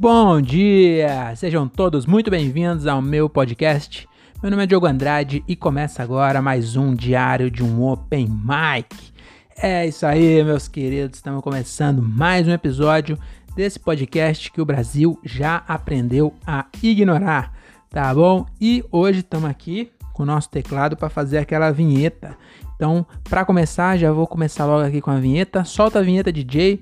[0.00, 1.36] Bom dia!
[1.36, 4.08] Sejam todos muito bem-vindos ao meu podcast.
[4.42, 9.12] Meu nome é Diogo Andrade e começa agora mais um diário de um Open Mic.
[9.58, 13.18] É isso aí, meus queridos, estamos começando mais um episódio
[13.54, 17.52] desse podcast que o Brasil já aprendeu a ignorar,
[17.90, 18.46] tá bom?
[18.58, 22.38] E hoje estamos aqui com o nosso teclado para fazer aquela vinheta.
[22.74, 25.62] Então, para começar, já vou começar logo aqui com a vinheta.
[25.62, 26.80] Solta a vinheta DJ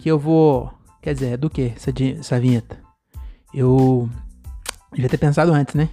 [0.00, 2.78] que eu vou Quer dizer, é do que essa, essa vinheta?
[3.52, 4.08] Eu
[4.92, 5.88] devia ter pensado antes, né?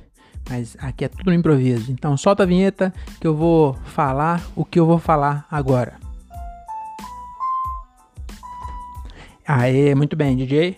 [0.49, 1.91] Mas aqui é tudo no improviso.
[1.91, 5.99] Então solta a vinheta que eu vou falar o que eu vou falar agora.
[9.45, 10.77] Aê, muito bem, DJ.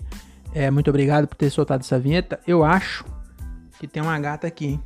[0.53, 2.39] É, muito obrigado por ter soltado essa vinheta.
[2.45, 3.03] Eu acho
[3.80, 4.83] que tem uma gata aqui, hein?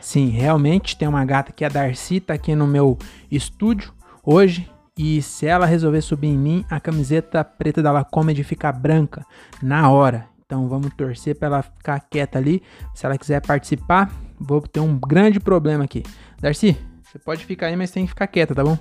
[0.00, 2.98] Sim, realmente tem uma gata que a Darcy tá aqui no meu
[3.30, 8.70] estúdio hoje e se ela resolver subir em mim, a camiseta preta da Lacomedy fica
[8.70, 9.26] branca
[9.60, 10.28] na hora.
[10.46, 12.62] Então vamos torcer para ela ficar quieta ali.
[12.94, 16.04] Se ela quiser participar, vou ter um grande problema aqui.
[16.40, 18.78] Darcy, você pode ficar aí, mas tem que ficar quieta, tá bom?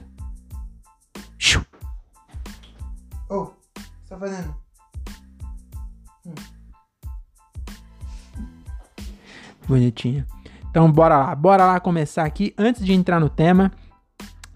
[3.29, 4.55] Ô, oh, o que você tá fazendo?
[6.27, 6.33] Hum.
[9.67, 10.27] Bonitinha.
[10.69, 12.53] Então bora lá, bora lá começar aqui.
[12.57, 13.71] Antes de entrar no tema,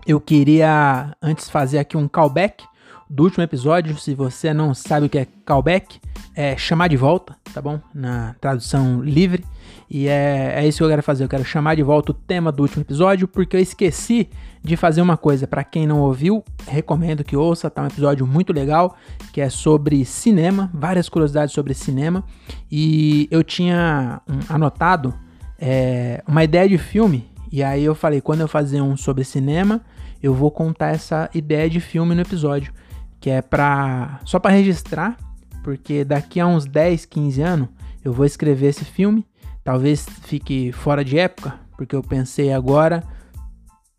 [0.08, 2.64] eu queria antes fazer aqui um callback
[3.10, 3.98] do último episódio.
[3.98, 6.00] Se você não sabe o que é callback,
[6.34, 7.82] é chamar de volta, tá bom?
[7.94, 9.44] Na tradução livre.
[9.90, 11.26] E é, é isso que eu quero fazer.
[11.26, 14.30] Eu quero chamar de volta o tema do último episódio, porque eu esqueci
[14.64, 15.46] de fazer uma coisa.
[15.46, 17.70] Para quem não ouviu, recomendo que ouça.
[17.70, 18.96] Tá um episódio muito legal,
[19.34, 22.24] que é sobre cinema, várias curiosidades sobre cinema.
[22.72, 25.14] E eu tinha um, anotado
[25.60, 27.30] é, uma ideia de filme.
[27.52, 29.82] E aí eu falei, quando eu fazer um sobre cinema,
[30.22, 32.74] eu vou contar essa ideia de filme no episódio,
[33.20, 35.18] que é para só para registrar,
[35.64, 37.70] porque daqui a uns 10, 15 anos
[38.04, 39.26] eu vou escrever esse filme,
[39.64, 43.04] talvez fique fora de época, porque eu pensei agora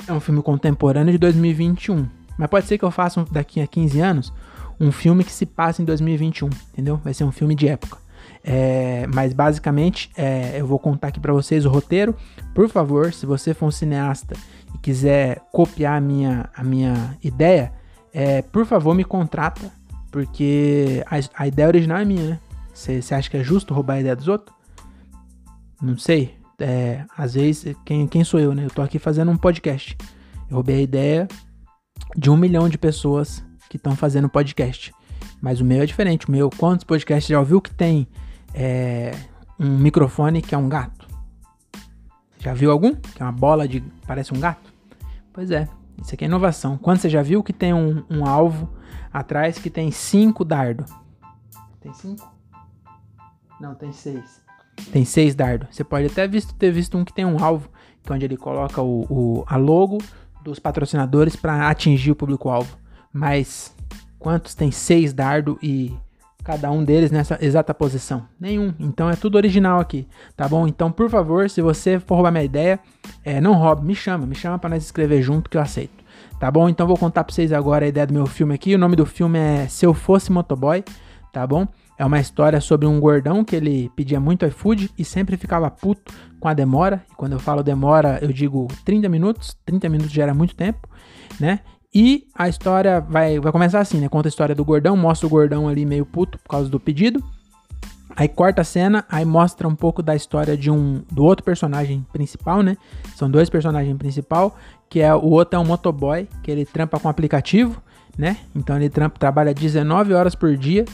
[0.06, 2.08] é um filme contemporâneo de 2021.
[2.38, 4.32] Mas pode ser que eu faça daqui a 15 anos
[4.80, 6.96] um filme que se passa em 2021, entendeu?
[7.02, 7.98] Vai ser um filme de época.
[8.50, 12.16] É, mas basicamente é, eu vou contar aqui para vocês o roteiro.
[12.54, 14.34] Por favor, se você for um cineasta
[14.74, 17.70] e quiser copiar a minha, a minha ideia,
[18.10, 19.70] é, por favor me contrata,
[20.10, 22.40] porque a, a ideia original é minha, né?
[22.72, 24.56] Você acha que é justo roubar a ideia dos outros?
[25.82, 26.34] Não sei.
[26.58, 28.64] É, às vezes, quem, quem sou eu, né?
[28.64, 29.94] Eu tô aqui fazendo um podcast.
[30.48, 31.28] Eu roubei a ideia
[32.16, 34.94] de um milhão de pessoas que estão fazendo podcast.
[35.38, 36.28] Mas o meu é diferente.
[36.28, 38.08] O meu, quantos podcasts já ouviu que tem
[38.60, 39.12] é,
[39.58, 41.06] um microfone que é um gato?
[42.38, 42.92] Já viu algum?
[42.94, 43.80] Que é uma bola de.
[44.04, 44.72] parece um gato?
[45.32, 45.68] Pois é,
[46.02, 46.76] isso aqui é inovação.
[46.76, 48.68] Quando você já viu que tem um, um alvo
[49.12, 50.90] atrás que tem cinco dardos?
[51.80, 52.28] Tem cinco?
[53.60, 54.42] Não, tem seis.
[54.92, 55.68] Tem seis dardos.
[55.70, 57.70] Você pode até visto, ter visto um que tem um alvo,
[58.02, 59.98] que é onde ele coloca o, o a logo
[60.42, 62.76] dos patrocinadores para atingir o público-alvo.
[63.12, 63.72] Mas
[64.18, 65.96] quantos tem seis dardos e
[66.48, 68.26] cada um deles nessa exata posição?
[68.40, 68.72] Nenhum.
[68.80, 70.66] Então é tudo original aqui, tá bom?
[70.66, 72.80] Então, por favor, se você for roubar minha ideia,
[73.22, 76.02] é, não roube, me chama, me chama para nós escrever junto que eu aceito.
[76.40, 76.66] Tá bom?
[76.66, 78.74] Então vou contar pra vocês agora a ideia do meu filme aqui.
[78.74, 80.82] O nome do filme é Se Eu Fosse Motoboy,
[81.34, 81.68] tá bom?
[81.98, 86.14] É uma história sobre um gordão que ele pedia muito iFood e sempre ficava puto
[86.40, 87.04] com a demora.
[87.12, 89.54] E quando eu falo demora, eu digo 30 minutos.
[89.66, 90.88] 30 minutos já era muito tempo,
[91.38, 91.60] né?
[91.94, 94.08] E a história vai, vai começar assim, né?
[94.08, 97.22] Conta a história do gordão, mostra o gordão ali meio puto por causa do pedido.
[98.14, 102.04] Aí corta a cena, aí mostra um pouco da história de um do outro personagem
[102.12, 102.76] principal, né?
[103.14, 104.56] São dois personagens principal,
[104.88, 107.80] que é o outro é um motoboy, que ele trampa com aplicativo,
[108.18, 108.38] né?
[108.54, 110.84] Então ele trampa, trabalha 19 horas por dia.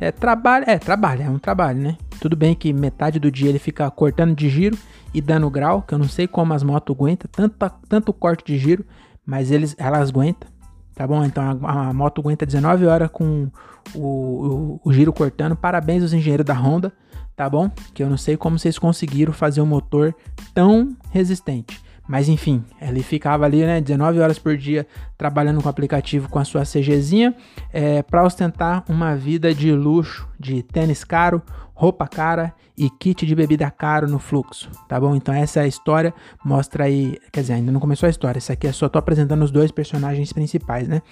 [0.00, 1.96] É trabalho, é trabalho, é um trabalho, né?
[2.20, 4.76] Tudo bem que metade do dia ele fica cortando de giro
[5.14, 8.58] e dando grau, que eu não sei como as motos aguentam tanto, tanto corte de
[8.58, 8.84] giro
[9.26, 10.48] mas eles, elas aguentam,
[10.94, 11.24] tá bom?
[11.24, 13.50] Então a, a moto aguenta 19 horas com
[13.94, 15.56] o, o, o, giro cortando.
[15.56, 16.92] Parabéns aos engenheiros da Honda,
[17.34, 17.70] tá bom?
[17.92, 20.14] Que eu não sei como vocês conseguiram fazer um motor
[20.54, 21.81] tão resistente.
[22.08, 26.38] Mas enfim, ele ficava ali, né, 19 horas por dia trabalhando com o aplicativo com
[26.38, 27.34] a sua CGzinha
[27.72, 31.40] é, para ostentar uma vida de luxo, de tênis caro,
[31.74, 35.14] roupa cara e kit de bebida caro no fluxo, tá bom?
[35.14, 36.12] Então essa é a história,
[36.44, 39.42] mostra aí, quer dizer, ainda não começou a história, isso aqui é só tô apresentando
[39.42, 41.02] os dois personagens principais, né?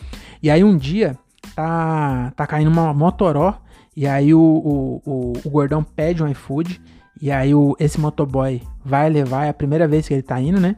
[0.42, 1.16] E aí um dia
[1.54, 3.58] tá, tá caindo uma motoró
[3.96, 6.81] e aí o, o, o, o gordão pede um iFood
[7.20, 10.61] e aí o, esse motoboy vai levar, é a primeira vez que ele tá indo,
[10.61, 10.76] né?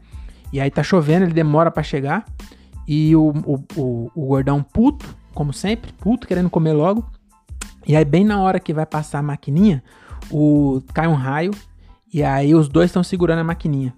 [0.53, 2.25] E aí tá chovendo, ele demora para chegar
[2.87, 7.05] e o, o, o, o gordão puto, como sempre, puto, querendo comer logo,
[7.87, 9.83] E aí, bem na hora que vai passar a maquininha,
[10.31, 11.53] o, cai um raio.
[12.13, 13.93] E aí, os dois estão segurando a maquininha.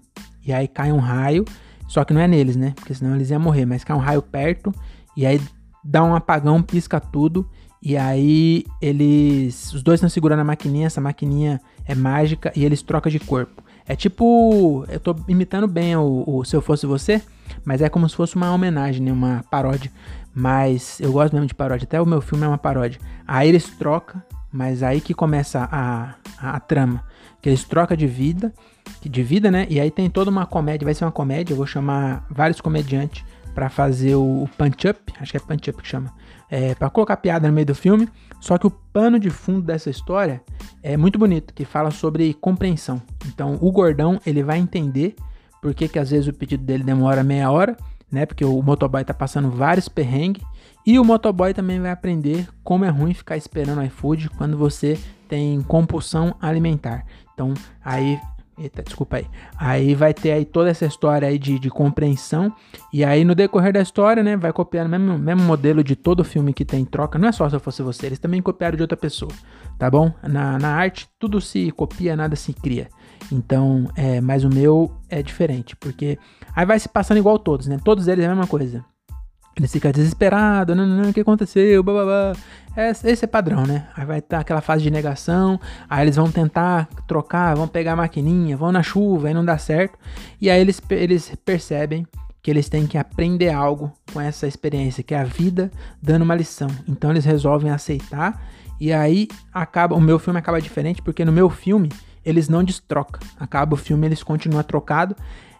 [0.45, 1.45] E aí, cai um raio.
[1.87, 2.73] Só que não é neles, né?
[2.75, 3.65] Porque senão eles iam morrer.
[3.65, 4.73] Mas cai um raio perto.
[5.15, 5.39] E aí,
[5.83, 7.47] dá um apagão, pisca tudo.
[7.85, 9.71] E aí, eles.
[9.71, 10.87] Os dois estão segurando a maquininha.
[10.87, 12.51] Essa maquininha é mágica.
[12.55, 13.63] E eles trocam de corpo.
[13.85, 14.83] É tipo.
[14.89, 17.21] Eu tô imitando bem o, o Se Eu Fosse Você.
[17.63, 19.11] Mas é como se fosse uma homenagem, né?
[19.11, 19.91] Uma paródia.
[20.33, 21.85] Mas eu gosto mesmo de paródia.
[21.85, 22.99] Até o meu filme é uma paródia.
[23.27, 24.19] Aí eles trocam,
[24.51, 27.03] mas aí que começa a, a, a trama.
[27.39, 28.51] Que eles trocam de vida,
[28.99, 29.67] de vida, né?
[29.69, 31.53] E aí tem toda uma comédia, vai ser uma comédia.
[31.53, 33.23] Eu vou chamar vários comediantes
[33.53, 36.11] para fazer o, o punch up, acho que é punch up que chama,
[36.49, 38.07] é, para colocar piada no meio do filme.
[38.39, 40.41] Só que o pano de fundo dessa história
[40.83, 43.01] é muito bonito, que fala sobre compreensão.
[43.27, 45.15] Então o gordão ele vai entender
[45.61, 47.75] por que, que às vezes o pedido dele demora meia hora
[48.11, 48.25] né?
[48.25, 50.43] Porque o motoboy tá passando vários perrengues.
[50.85, 55.61] E o motoboy também vai aprender como é ruim ficar esperando iFood quando você tem
[55.63, 57.05] compulsão alimentar.
[57.33, 57.53] Então,
[57.83, 58.19] aí
[58.57, 59.27] Eita, desculpa aí.
[59.57, 62.53] Aí vai ter aí toda essa história aí de, de compreensão.
[62.91, 66.23] E aí no decorrer da história, né, vai copiar o mesmo, mesmo modelo de todo
[66.23, 67.19] filme que tem troca.
[67.19, 69.31] Não é só se eu fosse você, eles também copiaram de outra pessoa,
[69.77, 70.11] tá bom?
[70.23, 72.87] Na, na arte, tudo se copia, nada se cria.
[73.29, 76.17] Então, é, mas o meu é diferente, porque
[76.55, 77.77] aí vai se passando igual todos, né?
[77.83, 78.85] Todos eles é a mesma coisa.
[79.57, 82.33] Ele fica desesperado, não, não, o que aconteceu, bababá.
[83.05, 83.87] Esse é padrão, né?
[83.95, 85.57] Aí vai estar aquela fase de negação,
[85.89, 89.57] aí eles vão tentar trocar, vão pegar a maquininha, vão na chuva, aí não dá
[89.57, 89.97] certo.
[90.41, 92.05] E aí eles, eles percebem
[92.43, 95.71] que eles têm que aprender algo com essa experiência, que é a vida
[96.01, 96.67] dando uma lição.
[96.87, 98.39] Então eles resolvem aceitar
[98.79, 101.89] e aí acaba, o meu filme acaba diferente, porque no meu filme
[102.25, 103.21] eles não destrocam.
[103.39, 105.15] Acaba o filme, eles continuam trocado.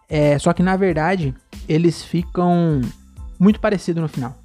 [0.10, 1.34] É, só que na verdade,
[1.68, 2.82] eles ficam
[3.40, 4.36] muito parecidos no final.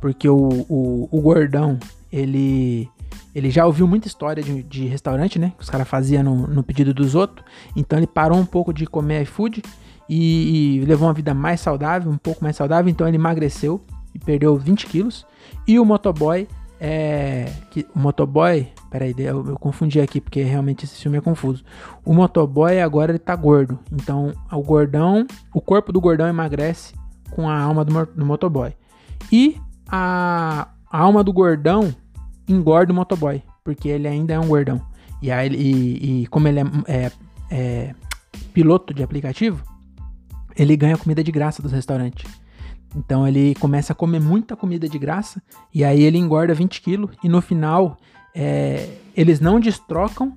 [0.00, 1.78] Porque o, o, o, gordão,
[2.12, 2.88] ele.
[3.34, 5.52] Ele já ouviu muita história de, de restaurante, né?
[5.56, 7.46] Que os caras faziam no, no, pedido dos outros.
[7.74, 9.62] Então ele parou um pouco de comer iFood
[10.08, 12.90] e, e levou uma vida mais saudável, um pouco mais saudável.
[12.90, 13.82] Então ele emagreceu
[14.14, 15.24] e perdeu 20 quilos.
[15.66, 16.46] E o motoboy
[16.78, 17.50] é.
[17.70, 18.68] Que, o motoboy.
[18.90, 21.64] Peraí, eu, eu confundi aqui porque realmente esse filme é confuso.
[22.04, 23.78] O motoboy agora ele tá gordo.
[23.90, 25.26] Então o gordão.
[25.54, 26.92] O corpo do gordão emagrece
[27.34, 28.74] com a alma do, do motoboy.
[29.30, 31.94] E a, a, alma do gordão
[32.48, 33.42] engorda o motoboy.
[33.64, 34.80] Porque ele ainda é um gordão.
[35.20, 37.12] E, aí, e, e como ele é, é,
[37.50, 37.94] é
[38.52, 39.64] piloto de aplicativo,
[40.56, 42.30] ele ganha comida de graça dos restaurantes.
[42.94, 45.42] Então ele começa a comer muita comida de graça
[45.72, 47.96] e aí ele engorda 20 quilos e no final
[48.34, 50.36] é, eles não destrocam,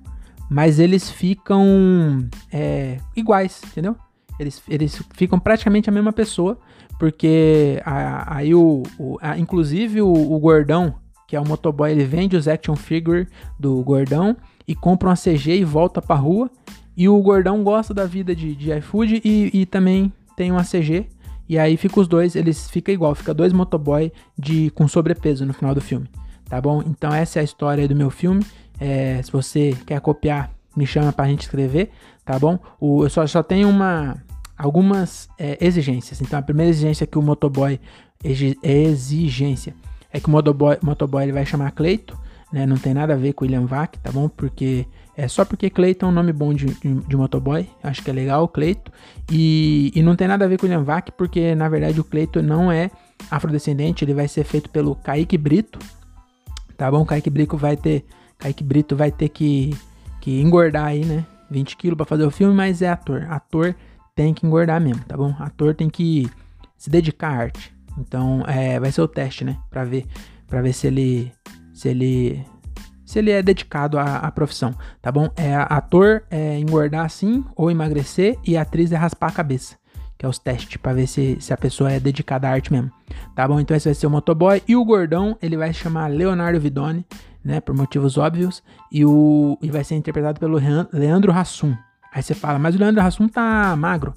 [0.50, 3.96] mas eles ficam é, iguais, entendeu?
[4.38, 6.58] Eles, eles ficam praticamente a mesma pessoa,
[6.98, 10.94] porque aí o, o a, inclusive o, o, gordão,
[11.26, 13.26] que é o motoboy, ele vende os action figure
[13.58, 14.36] do gordão
[14.68, 16.50] e compra uma CG e volta pra rua.
[16.96, 21.06] E o gordão gosta da vida de, de iFood e, e também tem uma CG
[21.48, 25.54] e aí fica os dois, eles fica igual, fica dois motoboy de com sobrepeso no
[25.54, 26.08] final do filme,
[26.48, 26.82] tá bom?
[26.84, 28.44] Então essa é a história do meu filme.
[28.80, 31.90] É, se você quer copiar, me chama pra gente escrever,
[32.24, 32.58] tá bom?
[32.80, 34.16] O, eu só, só tenho uma
[34.56, 36.20] algumas é, exigências.
[36.20, 37.80] Então a primeira exigência é que o motoboy
[38.62, 39.74] exigência
[40.12, 42.18] é que o motoboy, motoboy ele vai chamar Cleito,
[42.52, 42.64] né?
[42.64, 44.28] Não tem nada a ver com William Vac, tá bom?
[44.28, 47.68] Porque é só porque Cleiton é um nome bom de, de, de motoboy.
[47.82, 48.92] Acho que é legal, Cleito.
[49.30, 52.42] E, e não tem nada a ver com William Vac, porque na verdade o Cleito
[52.42, 52.90] não é
[53.30, 54.04] afrodescendente.
[54.04, 55.78] Ele vai ser feito pelo Kaique Brito.
[56.76, 57.04] Tá bom?
[57.04, 58.04] Kaique Brito vai ter.
[58.38, 59.74] Kaique Brito vai ter que,
[60.20, 61.24] que engordar aí, né?
[61.50, 63.26] 20 quilos pra fazer o filme, mas é ator.
[63.30, 63.74] Ator
[64.16, 65.36] tem que engordar mesmo, tá bom?
[65.38, 66.28] Ator tem que
[66.76, 67.72] se dedicar à arte.
[67.98, 69.58] Então, é, vai ser o teste, né?
[69.70, 70.06] Pra ver,
[70.48, 71.32] pra ver se ele.
[71.72, 72.44] Se ele
[73.04, 75.30] se ele é dedicado à, à profissão, tá bom?
[75.36, 79.76] É ator é engordar assim ou emagrecer e atriz é raspar a cabeça,
[80.18, 82.90] que é os testes para ver se, se a pessoa é dedicada à arte mesmo,
[83.32, 83.60] tá bom?
[83.60, 87.06] Então esse vai ser o motoboy e o gordão ele vai chamar Leonardo Vidoni,
[87.44, 87.60] né?
[87.60, 90.58] Por motivos óbvios e o e vai ser interpretado pelo
[90.92, 91.76] Leandro Hassum.
[92.16, 94.14] Aí você fala, mas o Leandro Hassum tá magro.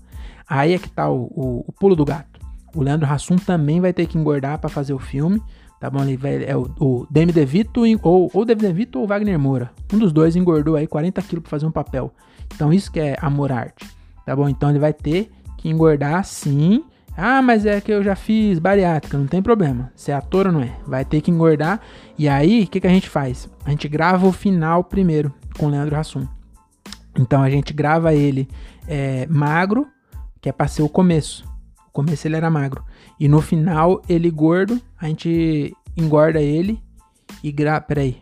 [0.48, 2.40] Aí é que tá o, o, o pulo do gato.
[2.74, 5.44] O Leandro Hassum também vai ter que engordar para fazer o filme
[5.80, 6.04] tá bom?
[6.04, 9.72] Ele vai, é o, o Demi DeVito ou, ou Demi DeVito ou Wagner Moura.
[9.94, 12.14] Um dos dois engordou aí 40 quilos pra fazer um papel.
[12.54, 13.88] Então isso que é amor arte,
[14.26, 14.50] tá bom?
[14.50, 16.84] Então ele vai ter que engordar sim.
[17.16, 19.92] Ah, mas é que eu já fiz bariátrica, não tem problema.
[19.96, 21.82] Se é ator ou não é, vai ter que engordar.
[22.18, 23.50] E aí, o que, que a gente faz?
[23.66, 26.26] A gente grava o final primeiro com o Leandro Hassum.
[27.20, 28.48] Então a gente grava ele
[28.88, 29.86] é, magro,
[30.42, 31.44] que é pra ser o começo.
[31.90, 32.84] O começo ele era magro.
[33.20, 36.82] E no final, ele gordo, a gente engorda ele
[37.44, 37.82] e gra...
[37.82, 38.22] Peraí.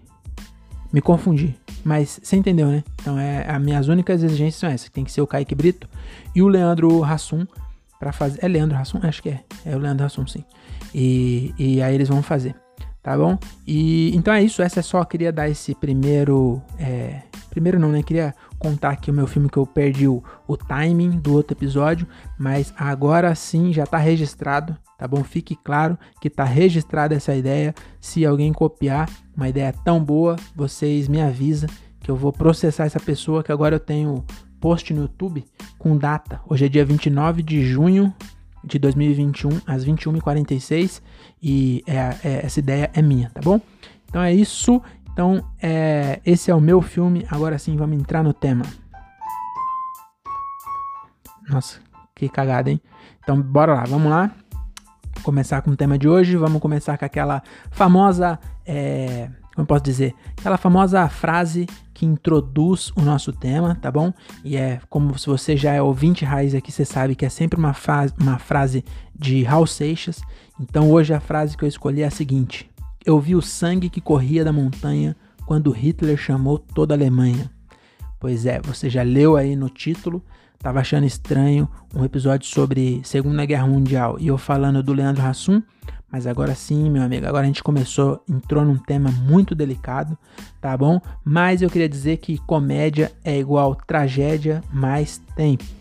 [0.92, 1.56] me confundi.
[1.86, 2.84] Mas você entendeu, né?
[3.00, 4.90] Então, é, as minhas únicas exigências são essas.
[4.90, 5.88] Tem que ser o Kaique Brito
[6.36, 7.46] e o Leandro Hassum
[8.00, 8.44] para fazer.
[8.44, 9.00] É Leandro Hassum?
[9.04, 9.44] Acho que é.
[9.64, 10.44] É o Leandro Hassum, sim.
[10.94, 12.56] E, e aí eles vão fazer.
[13.04, 13.38] Tá bom?
[13.66, 14.62] E então é isso.
[14.62, 15.06] Essa é só.
[15.06, 16.62] Queria dar esse primeiro.
[16.78, 17.22] É,
[17.58, 18.04] primeiro não, né?
[18.04, 22.08] Queria contar aqui o meu filme que eu perdi o, o timing do outro episódio.
[22.38, 24.78] Mas agora sim já tá registrado.
[24.96, 25.24] Tá bom?
[25.24, 27.74] Fique claro que tá registrada essa ideia.
[28.00, 31.68] Se alguém copiar uma ideia tão boa, vocês me avisam
[32.00, 33.44] que eu vou processar essa pessoa.
[33.44, 34.24] Que agora eu tenho
[34.60, 35.44] post no YouTube
[35.80, 36.40] com data.
[36.48, 38.14] Hoje é dia 29 de junho
[38.64, 41.02] de 2021, às 21h46.
[41.42, 43.60] E é, é, essa ideia é minha, tá bom?
[44.10, 44.82] Então é isso.
[45.18, 47.26] Então, é, esse é o meu filme.
[47.32, 48.64] Agora sim, vamos entrar no tema.
[51.50, 51.80] Nossa,
[52.14, 52.80] que cagada, hein?
[53.24, 54.30] Então, bora lá, vamos lá.
[55.24, 56.38] Começar com o tema de hoje.
[56.38, 58.38] Vamos começar com aquela famosa.
[58.64, 60.14] É, como eu posso dizer?
[60.38, 64.14] Aquela famosa frase que introduz o nosso tema, tá bom?
[64.44, 67.58] E é como se você já é ouvinte raiz aqui, você sabe que é sempre
[67.58, 67.74] uma,
[68.22, 70.22] uma frase de Raul Seixas.
[70.60, 72.70] Então hoje a frase que eu escolhi é a seguinte:
[73.08, 77.50] Eu vi o sangue que corria da montanha quando Hitler chamou toda a Alemanha.
[78.20, 80.22] Pois é, você já leu aí no título,
[80.60, 85.64] tava achando estranho um episódio sobre Segunda Guerra Mundial e eu falando do Leandro Hassum,
[86.12, 90.18] mas agora sim, meu amigo, agora a gente começou, entrou num tema muito delicado,
[90.60, 91.00] tá bom?
[91.24, 95.77] Mas eu queria dizer que comédia é igual tragédia mais tempo.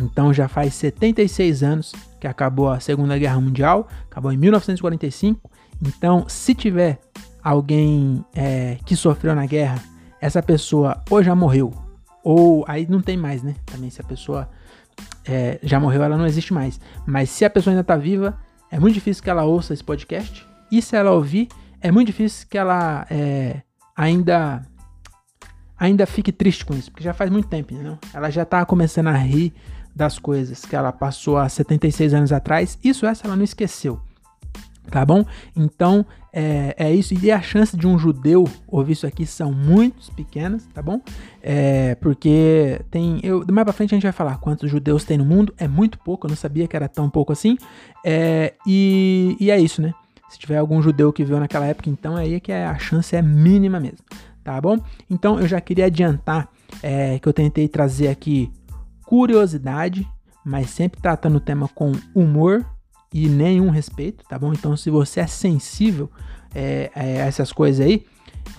[0.00, 5.50] Então já faz 76 anos que acabou a Segunda Guerra Mundial, acabou em 1945.
[5.82, 7.00] Então, se tiver
[7.42, 9.82] alguém é, que sofreu na guerra,
[10.20, 11.72] essa pessoa ou já morreu,
[12.22, 13.54] ou aí não tem mais, né?
[13.64, 14.48] Também se a pessoa
[15.24, 16.78] é, já morreu, ela não existe mais.
[17.06, 18.38] Mas se a pessoa ainda tá viva,
[18.70, 20.46] é muito difícil que ela ouça esse podcast.
[20.70, 21.48] E se ela ouvir,
[21.80, 23.62] é muito difícil que ela é,
[23.96, 24.62] ainda
[25.78, 27.98] ainda fique triste com isso, porque já faz muito tempo, entendeu?
[28.12, 29.54] Ela já tá começando a rir
[29.94, 32.78] das coisas que ela passou há 76 anos atrás.
[32.82, 34.00] Isso essa ela não esqueceu.
[34.90, 35.24] Tá bom?
[35.54, 37.14] Então, é, é, isso.
[37.14, 41.00] E a chance de um judeu ouvir isso aqui são muito pequenas, tá bom?
[41.42, 43.20] É, porque tem.
[43.22, 45.54] Eu, mais pra frente a gente vai falar quantos judeus tem no mundo.
[45.58, 47.56] É muito pouco, eu não sabia que era tão pouco assim.
[48.04, 49.92] É, e, e é isso, né?
[50.28, 53.22] Se tiver algum judeu que viu naquela época, então aí é que a chance é
[53.22, 54.04] mínima mesmo,
[54.44, 54.78] tá bom?
[55.08, 56.48] Então eu já queria adiantar
[56.82, 58.50] é, que eu tentei trazer aqui
[59.10, 60.08] curiosidade,
[60.44, 62.64] mas sempre tratando o tema com humor,
[63.12, 64.52] e nenhum respeito, tá bom?
[64.52, 66.08] Então, se você é sensível
[66.54, 68.06] é, é, a essas coisas aí,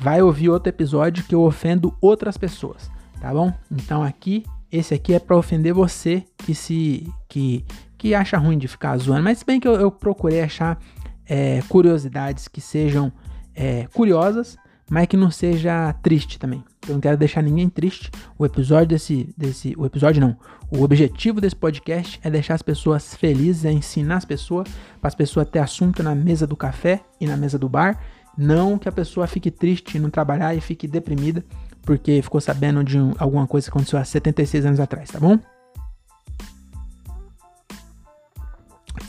[0.01, 2.91] vai ouvir outro episódio que eu ofendo outras pessoas,
[3.21, 3.53] tá bom?
[3.71, 7.65] Então, aqui, esse aqui é para ofender você que se que,
[7.97, 10.77] que acha ruim de ficar zoando, mas bem que eu, eu procurei achar
[11.25, 13.09] é, curiosidades que sejam
[13.55, 14.57] é, curiosas,
[14.91, 16.61] mas que não seja triste também.
[16.85, 18.11] Eu não quero deixar ninguém triste.
[18.37, 20.35] O episódio desse, desse, o episódio não.
[20.69, 24.67] O objetivo desse podcast é deixar as pessoas felizes, é ensinar as pessoas,
[24.99, 28.03] para as pessoas ter assunto na mesa do café e na mesa do bar.
[28.37, 31.41] Não que a pessoa fique triste não trabalhar e fique deprimida
[31.83, 35.39] porque ficou sabendo de um, alguma coisa que aconteceu há 76 anos atrás, tá bom?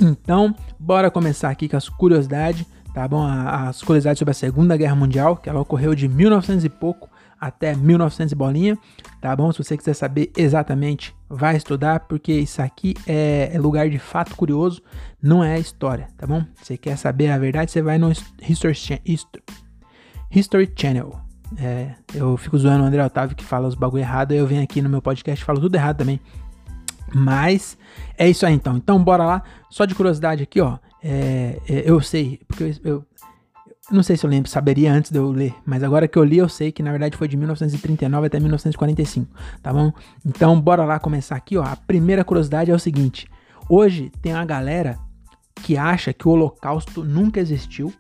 [0.01, 3.27] Então, bora começar aqui com as curiosidades tá bom?
[3.27, 7.09] As curiosidades sobre a Segunda Guerra Mundial, que ela ocorreu de 1900 e pouco
[7.41, 8.79] até 1900 e bolinha,
[9.21, 9.51] tá bom?
[9.51, 14.37] Se você quiser saber exatamente, vai estudar, porque isso aqui é, é lugar de fato
[14.37, 14.81] curioso,
[15.21, 16.45] não é história, tá bom?
[16.63, 18.77] Você quer saber a verdade, você vai no History,
[20.31, 21.21] History Channel.
[21.59, 24.81] É, eu fico zoando o André Otávio que fala os bagulho errado, eu venho aqui
[24.81, 26.21] no meu podcast e falo tudo errado também.
[27.15, 27.77] Mas
[28.17, 28.77] é isso aí então.
[28.77, 29.43] Então bora lá.
[29.69, 30.79] Só de curiosidade aqui, ó.
[31.03, 33.05] É, é, eu sei, porque eu, eu,
[33.91, 36.39] não sei se eu lembro, saberia antes de eu ler, mas agora que eu li
[36.39, 39.29] eu sei que na verdade foi de 1939 até 1945,
[39.61, 39.93] tá bom?
[40.25, 41.65] Então bora lá começar aqui, ó.
[41.65, 43.29] A primeira curiosidade é o seguinte:
[43.69, 44.99] hoje tem uma galera
[45.57, 47.93] que acha que o Holocausto nunca existiu,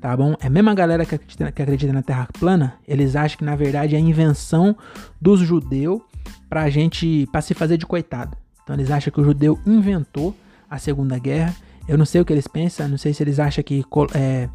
[0.00, 0.34] tá bom?
[0.40, 3.54] É a mesma galera que acredita, que acredita na Terra plana, eles acham que na
[3.54, 4.76] verdade é a invenção
[5.20, 6.00] dos judeus
[6.48, 8.36] pra gente, pra se fazer de coitado.
[8.64, 10.36] Então eles acham que o judeu inventou
[10.68, 11.54] a Segunda Guerra
[11.88, 13.82] eu não sei o que eles pensam, não sei se eles acham que
[14.14, 14.48] é,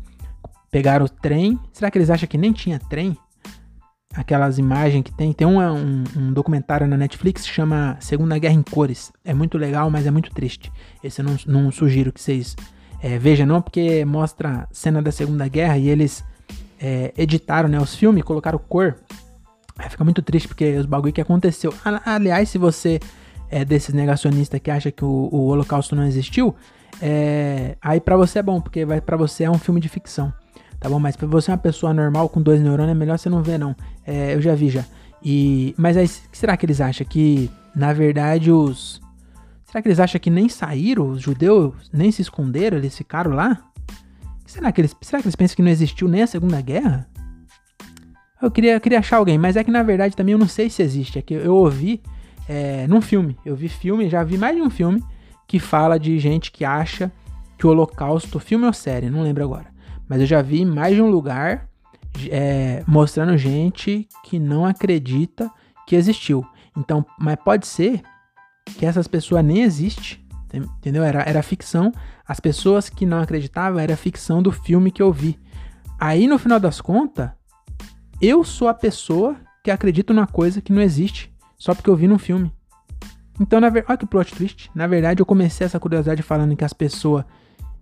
[0.69, 1.59] pegaram o trem.
[1.73, 3.17] Será que eles acham que nem tinha trem?
[4.15, 5.33] Aquelas imagens que tem.
[5.33, 9.11] Tem um, um, um documentário na Netflix que chama Segunda Guerra em Cores.
[9.25, 10.71] É muito legal, mas é muito triste.
[11.03, 12.55] Esse eu não, não sugiro que vocês
[13.01, 16.23] é, vejam, não, porque mostra cena da Segunda Guerra e eles
[16.79, 18.95] é, editaram né, os filmes, colocaram cor.
[19.89, 21.73] Fica muito triste porque os bagulho que aconteceu.
[22.05, 22.99] Aliás, se você
[23.49, 26.55] é desses negacionistas que acha que o, o Holocausto não existiu,
[27.01, 30.33] é, aí para você é bom, porque vai para você é um filme de ficção,
[30.79, 30.99] tá bom?
[30.99, 33.75] Mas pra você uma pessoa normal com dois neurônios é melhor você não ver, não.
[34.05, 34.85] É, eu já vi já.
[35.23, 37.07] E, mas aí, que será que eles acham?
[37.07, 39.01] Que, na verdade, os...
[39.65, 43.63] Será que eles acham que nem saíram, os judeus nem se esconderam, eles ficaram lá?
[44.45, 47.07] Será que eles, será que eles pensam que não existiu nem a Segunda Guerra?
[48.41, 50.83] Eu queria, queria achar alguém, mas é que na verdade também eu não sei se
[50.83, 51.17] existe.
[51.17, 52.03] É que eu ouvi
[52.47, 53.37] é, num filme.
[53.45, 55.01] Eu vi filme, já vi mais de um filme
[55.53, 57.11] que fala de gente que acha
[57.59, 59.67] que o Holocausto, filme ou série, não lembro agora.
[60.09, 61.69] Mas eu já vi mais de um lugar
[62.31, 65.51] é, mostrando gente que não acredita
[65.85, 66.43] que existiu.
[66.75, 68.01] Então, mas pode ser
[68.79, 71.03] que essas pessoas nem existem, entendeu?
[71.03, 71.91] Era, era ficção.
[72.27, 75.39] As pessoas que não acreditavam era ficção do filme que eu vi.
[75.99, 77.29] Aí, no final das contas,
[78.19, 82.07] eu sou a pessoa que acredita numa coisa que não existe só porque eu vi
[82.07, 82.51] num filme.
[83.39, 84.69] Então, na olha que plot twist.
[84.75, 87.25] Na verdade, eu comecei essa curiosidade falando que as pessoas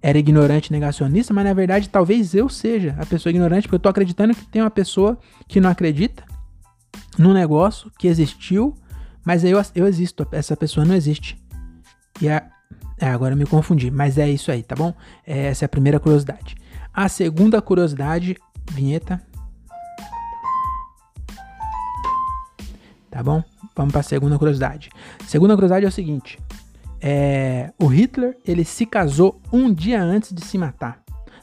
[0.01, 3.89] eram ignorantes negacionistas, mas na verdade, talvez eu seja a pessoa ignorante, porque eu tô
[3.89, 5.17] acreditando que tem uma pessoa
[5.47, 6.23] que não acredita
[7.17, 8.75] num negócio que existiu,
[9.23, 11.37] mas eu, eu existo, essa pessoa não existe.
[12.19, 12.43] E é,
[12.99, 14.93] agora eu me confundi, mas é isso aí, tá bom?
[15.25, 16.55] É, essa é a primeira curiosidade.
[16.91, 18.35] A segunda curiosidade,
[18.71, 19.21] vinheta.
[23.11, 23.43] tá bom?
[23.75, 24.89] Vamos para a segunda curiosidade.
[25.27, 26.39] Segunda curiosidade é o seguinte:
[27.01, 31.01] é, o Hitler ele se casou um dia antes de se matar,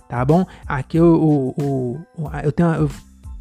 [0.09, 0.47] tá bom?
[0.67, 2.91] Aqui eu, eu, eu, eu tenho, eu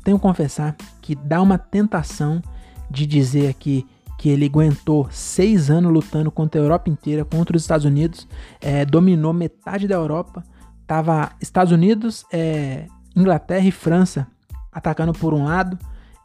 [0.04, 2.42] tenho que confessar que dá uma tentação
[2.90, 3.86] de dizer aqui
[4.18, 8.28] que ele aguentou seis anos lutando contra a Europa inteira, contra os Estados Unidos,
[8.60, 10.44] é, dominou metade da Europa,
[10.88, 14.28] tava Estados Unidos, é, Inglaterra e França
[14.72, 15.78] atacando por um lado,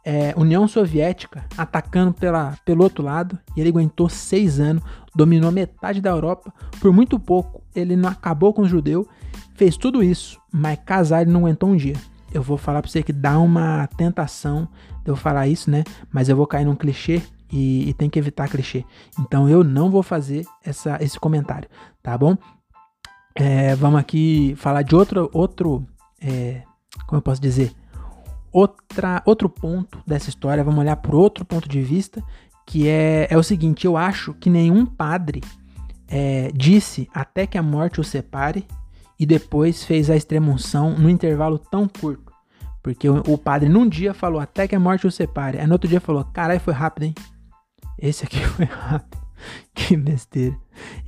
[0.05, 4.83] é, União Soviética atacando pela, pelo outro lado e ele aguentou seis anos,
[5.15, 6.53] dominou metade da Europa.
[6.79, 9.07] Por muito pouco, ele não acabou com o judeu,
[9.55, 11.95] fez tudo isso, mas casar ele não aguentou um dia.
[12.33, 14.67] Eu vou falar pra você que dá uma tentação
[15.03, 15.83] de eu falar isso, né?
[16.11, 18.83] Mas eu vou cair num clichê e, e tem que evitar clichê.
[19.19, 21.69] Então eu não vou fazer essa, esse comentário,
[22.01, 22.35] tá bom?
[23.35, 25.85] É, vamos aqui falar de outro, outro
[26.21, 26.63] é,
[27.07, 27.71] como eu posso dizer?
[28.53, 32.23] Outra, outro ponto dessa história, vamos olhar por outro ponto de vista,
[32.65, 35.41] que é, é o seguinte: eu acho que nenhum padre
[36.07, 38.65] é, disse até que a morte o separe
[39.19, 42.31] e depois fez a extremunção no intervalo tão curto.
[42.81, 45.73] Porque o, o, padre num dia falou até que a morte o separe, aí no
[45.73, 47.15] outro dia falou: caralho, foi rápido, hein?
[47.97, 49.21] Esse aqui foi rápido.
[49.73, 50.55] que besteira.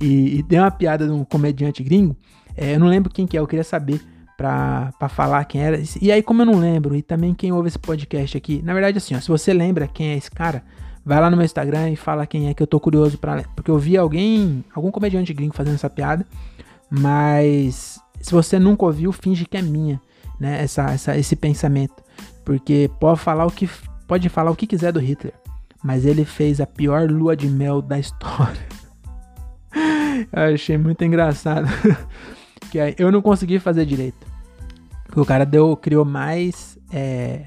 [0.00, 2.16] E, e tem uma piada de um comediante gringo,
[2.56, 4.00] é, eu não lembro quem que é, eu queria saber
[4.36, 5.80] pra, pra falar quem era.
[6.00, 8.98] E aí, como eu não lembro, e também quem ouve esse podcast aqui, na verdade,
[8.98, 10.62] assim, ó, se você lembra quem é esse cara,
[11.04, 13.70] vai lá no meu Instagram e fala quem é que eu tô curioso para Porque
[13.70, 16.26] eu vi alguém, algum comediante gringo fazendo essa piada,
[16.90, 20.00] mas se você nunca ouviu, finge que é minha,
[20.38, 20.62] né?
[20.62, 22.04] Essa, essa, esse pensamento.
[22.44, 23.68] Porque pode falar o que
[24.06, 25.34] pode falar o que quiser do Hitler,
[25.82, 28.66] mas ele fez a pior lua de mel da história.
[30.32, 31.66] eu achei muito engraçado.
[32.76, 34.26] que eu não consegui fazer direito.
[35.14, 37.46] O cara deu, criou mais, é,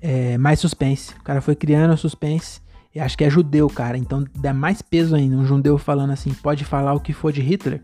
[0.00, 1.12] é, mais suspense.
[1.18, 2.60] O cara foi criando suspense.
[2.94, 3.96] E acho que é judeu, cara.
[3.96, 5.36] Então dá mais peso ainda.
[5.36, 7.80] Um judeu falando assim, pode falar o que for de Hitler.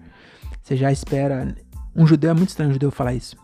[0.63, 1.55] Você já espera.
[1.95, 3.37] Um judeu é muito estranho um judeu falar isso.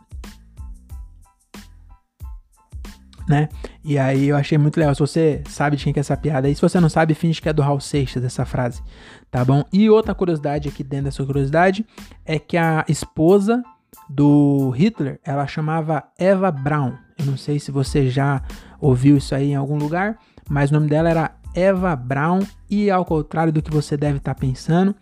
[3.28, 3.48] Né?
[3.84, 4.94] E aí eu achei muito legal.
[4.94, 7.40] Se você sabe de quem que é essa piada aí, se você não sabe, finge
[7.40, 8.82] que é do Raul Seixas essa frase,
[9.30, 9.64] tá bom?
[9.72, 11.86] E outra curiosidade aqui dentro dessa curiosidade
[12.24, 13.62] é que a esposa
[14.08, 16.92] do Hitler, ela chamava Eva Braun.
[17.18, 18.42] Eu não sei se você já
[18.80, 23.04] ouviu isso aí em algum lugar, mas o nome dela era Eva Braun e ao
[23.04, 24.94] contrário do que você deve estar tá pensando,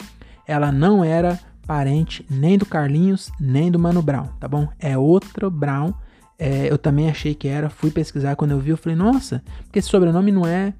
[0.46, 4.68] ela não era parente nem do Carlinhos, nem do Mano Brown, tá bom?
[4.78, 5.94] É outro Brown.
[6.40, 9.78] É, eu também achei que era, fui pesquisar quando eu vi, eu falei, nossa, porque
[9.78, 10.72] esse sobrenome não é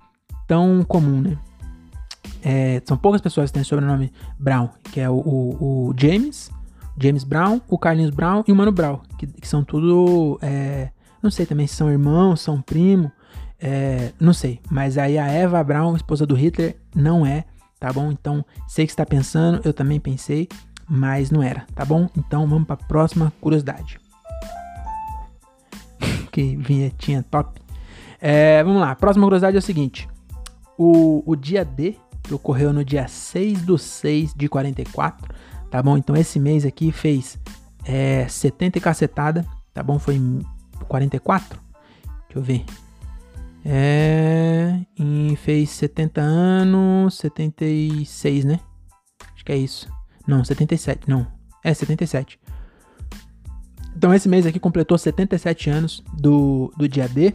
[0.48, 1.36] tão comum, né?
[2.42, 6.50] É, são poucas pessoas que têm sobrenome Brown, que é o, o, o James,
[6.98, 10.38] James Brown, o Carlinhos Brown e o Mano Brown, que, que são tudo.
[10.40, 10.88] É,
[11.22, 13.12] não sei também se são irmãos, são primo,
[13.60, 14.60] é, não sei.
[14.70, 17.44] Mas aí a Eva Brown, esposa do Hitler, não é,
[17.78, 18.10] tá bom?
[18.10, 20.48] Então, sei que está pensando, eu também pensei,
[20.88, 22.08] mas não era, tá bom?
[22.16, 24.00] Então vamos para a próxima curiosidade.
[26.30, 27.60] Que vinhetinha top.
[28.20, 30.08] É, vamos lá, a próxima curiosidade é o seguinte:
[30.78, 35.34] o, o dia D, que ocorreu no dia 6 do 6 de 44,
[35.70, 35.96] tá bom?
[35.96, 37.38] Então esse mês aqui fez
[37.84, 39.98] é, 70 e cacetada, tá bom?
[39.98, 40.20] Foi
[40.88, 41.58] 44?
[42.28, 42.64] Deixa eu ver.
[43.64, 44.80] É.
[44.98, 48.60] E fez 70 anos, 76, né?
[49.34, 49.88] Acho que é isso.
[50.26, 51.26] Não, 77, não.
[51.62, 52.38] É 77.
[54.00, 57.34] Então esse mês aqui completou 77 anos do, do dia D.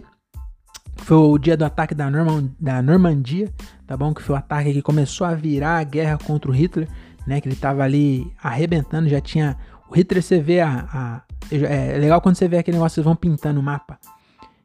[0.95, 3.53] Foi o dia do ataque da, Norman, da Normandia,
[3.85, 4.11] tá bom?
[4.15, 6.89] Que foi o ataque que começou a virar a guerra contra o Hitler,
[7.27, 7.39] né?
[7.39, 9.55] Que ele tava ali arrebentando, já tinha...
[9.87, 10.87] O Hitler, você vê a...
[10.91, 13.99] a é legal quando você vê aquele negócio, vocês vão pintando o mapa.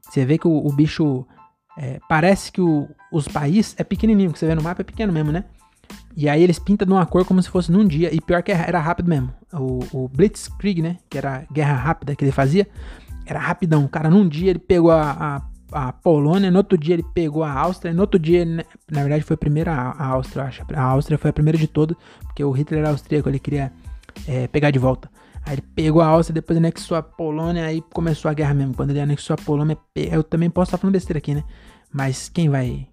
[0.00, 1.26] Você vê que o, o bicho...
[1.76, 5.12] É, parece que o, os países é pequenininho, que você vê no mapa é pequeno
[5.12, 5.44] mesmo, né?
[6.16, 8.14] E aí eles pintam de uma cor como se fosse num dia.
[8.14, 9.32] E pior que era rápido mesmo.
[9.52, 10.98] O, o Blitzkrieg, né?
[11.08, 12.66] Que era a guerra rápida que ele fazia.
[13.24, 13.84] Era rapidão.
[13.84, 17.44] O cara, num dia ele pegou a, a, a Polônia, no outro dia ele pegou
[17.44, 20.62] a Áustria, no outro dia, ele, na verdade, foi a primeira a Áustria, eu acho.
[20.74, 23.72] A Áustria foi a primeira de todas, porque o Hitler era austríaco, ele queria
[24.26, 25.08] é, pegar de volta.
[25.46, 28.74] Aí ele pegou a Áustria, depois anexou a Polônia, aí começou a guerra mesmo.
[28.74, 31.44] Quando ele anexou a Polônia, eu também posso estar falando besteira aqui, né?
[31.92, 32.86] Mas quem vai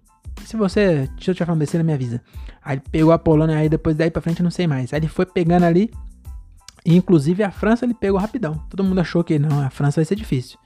[0.48, 1.10] se você.
[1.14, 2.22] Deixa eu te falar besteira, me avisa.
[2.64, 4.94] Aí ele pegou a Polônia, aí depois daí pra frente eu não sei mais.
[4.94, 5.90] Aí ele foi pegando ali.
[6.86, 8.54] E inclusive a França ele pegou rapidão.
[8.70, 10.58] Todo mundo achou que não, a França vai ser difícil.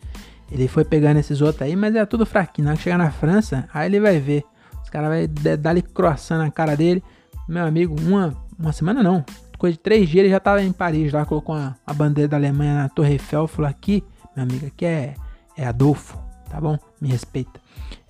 [0.52, 2.66] Ele foi pegando esses outros aí, mas é tudo fraquinho.
[2.66, 4.44] Na hora que chegar na França, aí ele vai ver.
[4.84, 7.02] Os caras vão dar ali croissant na cara dele.
[7.48, 9.24] Meu amigo, uma, uma semana não.
[9.58, 12.36] Coisa de três dias ele já tava em Paris lá, colocou a, a bandeira da
[12.36, 13.48] Alemanha na Torre Eiffel.
[13.48, 14.04] Falou aqui,
[14.36, 15.14] meu amigo, aqui é,
[15.56, 16.16] é Adolfo,
[16.48, 16.78] tá bom?
[17.00, 17.60] Me respeita.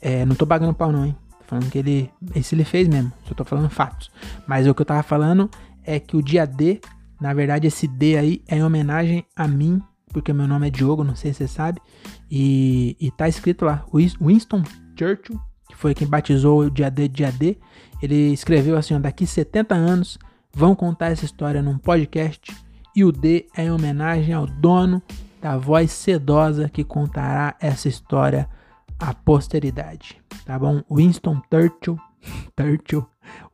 [0.02, 1.16] É, não tô pagando pau não, hein?
[1.53, 2.11] Falando que ele.
[2.35, 3.12] Esse ele fez mesmo.
[3.29, 4.11] Só tô falando fatos.
[4.47, 5.51] Mas o que eu tava falando
[5.85, 6.81] é que o dia D,
[7.21, 11.05] na verdade, esse D aí é em homenagem a mim, porque meu nome é Diogo,
[11.05, 11.81] não sei se você sabe.
[12.31, 14.62] E, e tá escrito lá, Winston
[14.99, 15.38] Churchill,
[15.69, 17.59] que foi quem batizou o dia D dia D,
[18.01, 20.19] ele escreveu assim: ó, daqui 70 anos
[20.55, 22.55] vão contar essa história num podcast.
[22.95, 25.03] E o D é em homenagem ao dono
[25.41, 28.49] da voz sedosa que contará essa história
[29.03, 30.83] à posteridade tá bom?
[30.91, 31.99] Winston Churchill,
[32.59, 33.07] Churchill,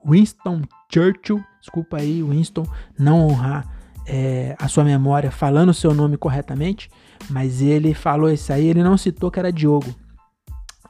[0.04, 2.64] Winston Churchill, desculpa aí, Winston,
[2.98, 3.66] não honrar
[4.06, 6.90] é, a sua memória falando o seu nome corretamente,
[7.28, 9.94] mas ele falou isso aí, ele não citou que era Diogo,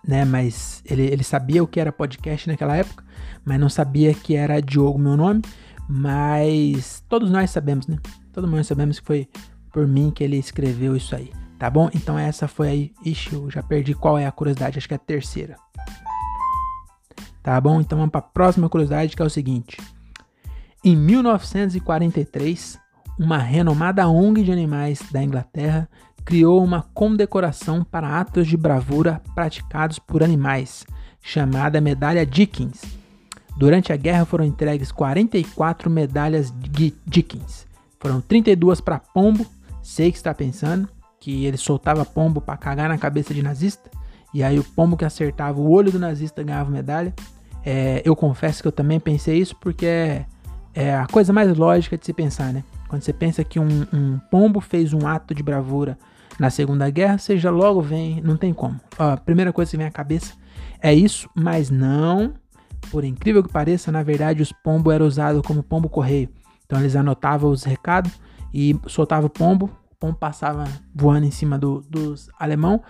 [0.07, 0.25] né?
[0.25, 3.05] Mas ele, ele sabia o que era podcast naquela época,
[3.45, 5.43] mas não sabia que era Diogo meu nome,
[5.89, 7.99] mas todos nós sabemos, né?
[8.33, 9.29] Todos nós sabemos que foi
[9.73, 11.33] por mim que ele escreveu isso aí.
[11.59, 11.91] Tá bom?
[11.95, 12.93] Então essa foi aí.
[13.05, 15.57] Ixi, eu já perdi qual é a curiosidade, acho que é a terceira.
[17.43, 17.81] Tá bom?
[17.81, 19.77] Então vamos para a próxima curiosidade que é o seguinte.
[20.85, 22.79] Em 1943,
[23.19, 25.89] uma renomada ONG de animais da Inglaterra
[26.25, 30.85] criou uma condecoração para atos de bravura praticados por animais,
[31.21, 32.83] chamada Medalha Dickens.
[33.57, 36.55] Durante a guerra foram entregues 44 medalhas
[37.05, 37.67] Dickens.
[37.99, 39.45] Foram 32 para pombo,
[39.83, 40.89] sei que está pensando,
[41.21, 43.91] que ele soltava pombo para cagar na cabeça de nazista,
[44.33, 47.15] e aí o pombo que acertava o olho do nazista ganhava medalha.
[47.65, 50.27] É, eu confesso que eu também pensei isso porque é,
[50.75, 52.63] é, a coisa mais lógica de se pensar, né?
[52.89, 55.99] Quando você pensa que um, um pombo fez um ato de bravura
[56.39, 58.81] na Segunda Guerra, já logo vem, não tem como.
[58.99, 60.35] Ó, a primeira coisa que vem à cabeça
[60.81, 62.33] é isso, mas não,
[62.91, 66.29] por incrível que pareça, na verdade os pombos eram usados como pombo correio.
[66.65, 68.13] Então eles anotavam os recados
[68.53, 72.83] e soltavam o pombo, pombo passava voando em cima do, dos alemão.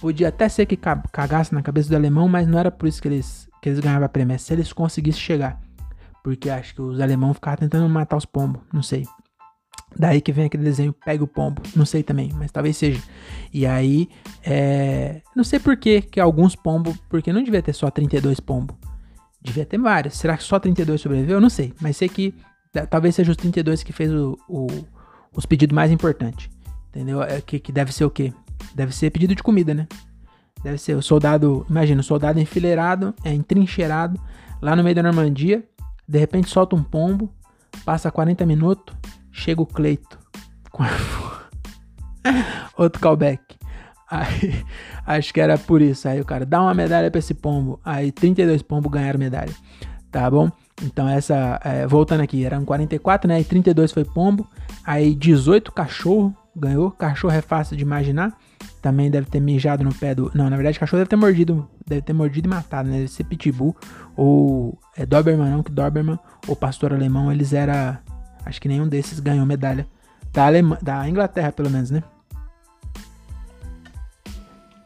[0.00, 3.08] Podia até ser que cagasse na cabeça do alemão, mas não era por isso que
[3.08, 4.32] eles, que eles ganhavam a.
[4.32, 5.60] É se eles conseguissem chegar.
[6.22, 9.06] Porque acho que os alemães ficavam tentando matar os pombos, não sei.
[9.96, 13.02] Daí que vem aquele desenho, pega o pombo, não sei também, mas talvez seja.
[13.52, 14.08] E aí,
[14.42, 15.20] é...
[15.36, 18.76] não sei por que que alguns pombos, porque não devia ter só 32 pombos.
[19.42, 20.16] Devia ter vários.
[20.16, 21.36] Será que só 32 sobreviveu?
[21.36, 22.34] Eu não sei, mas sei que
[22.88, 24.66] talvez seja os 32 que fez o, o
[25.34, 26.50] os pedidos mais importantes.
[26.88, 27.22] Entendeu?
[27.22, 28.32] É que, que deve ser o quê?
[28.74, 29.86] Deve ser pedido de comida, né?
[30.62, 34.20] Deve ser o soldado, imagina, o soldado enfileirado, é entrincheirado,
[34.60, 35.64] lá no meio da Normandia,
[36.06, 37.32] de repente solta um pombo,
[37.84, 38.94] passa 40 minutos,
[39.32, 40.18] chega o Cleito.
[42.76, 43.42] Outro callback.
[44.08, 44.62] Aí,
[45.06, 46.06] acho que era por isso.
[46.06, 47.80] Aí o cara dá uma medalha pra esse pombo.
[47.82, 49.52] Aí 32 pombos ganharam medalha.
[50.10, 50.50] Tá bom?
[50.82, 53.40] Então essa, é, voltando aqui, eram 44, né?
[53.40, 54.48] E 32 foi pombo.
[54.84, 56.90] Aí 18 cachorro ganhou.
[56.90, 58.36] Cachorro é fácil de imaginar.
[58.80, 60.30] Também deve ter mijado no pé do.
[60.34, 61.68] Não, na verdade, cachorro deve ter mordido.
[61.86, 62.96] Deve ter mordido e matado, né?
[62.96, 63.76] Deve ser pitbull.
[64.16, 66.18] Ou é Doberman, não, que Doberman
[66.48, 68.00] ou pastor alemão, eles era.
[68.44, 69.86] Acho que nenhum desses ganhou medalha.
[70.32, 70.48] Da,
[70.80, 72.02] da Inglaterra, pelo menos, né?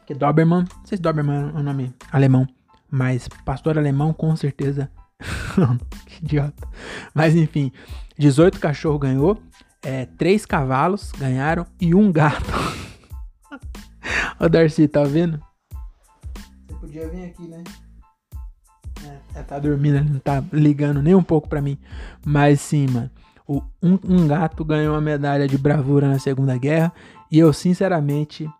[0.07, 2.47] Que Doberman, não sei se Doberman é um nome alemão,
[2.91, 4.91] mas pastor alemão com certeza.
[6.07, 6.69] que idiota.
[7.15, 7.73] Mas enfim,
[8.19, 9.41] 18 cachorro ganhou
[9.83, 12.45] é, três cavalos ganharam e um gato.
[14.41, 15.41] Ô Darcy, tá vendo?
[16.67, 17.63] Você podia vir aqui, né?
[19.35, 21.79] É, tá dormindo, não tá ligando nem um pouco pra mim.
[22.25, 23.11] Mas sim, mano.
[23.47, 26.93] O, um, um gato ganhou uma medalha de bravura na Segunda Guerra
[27.31, 28.51] e eu, sinceramente,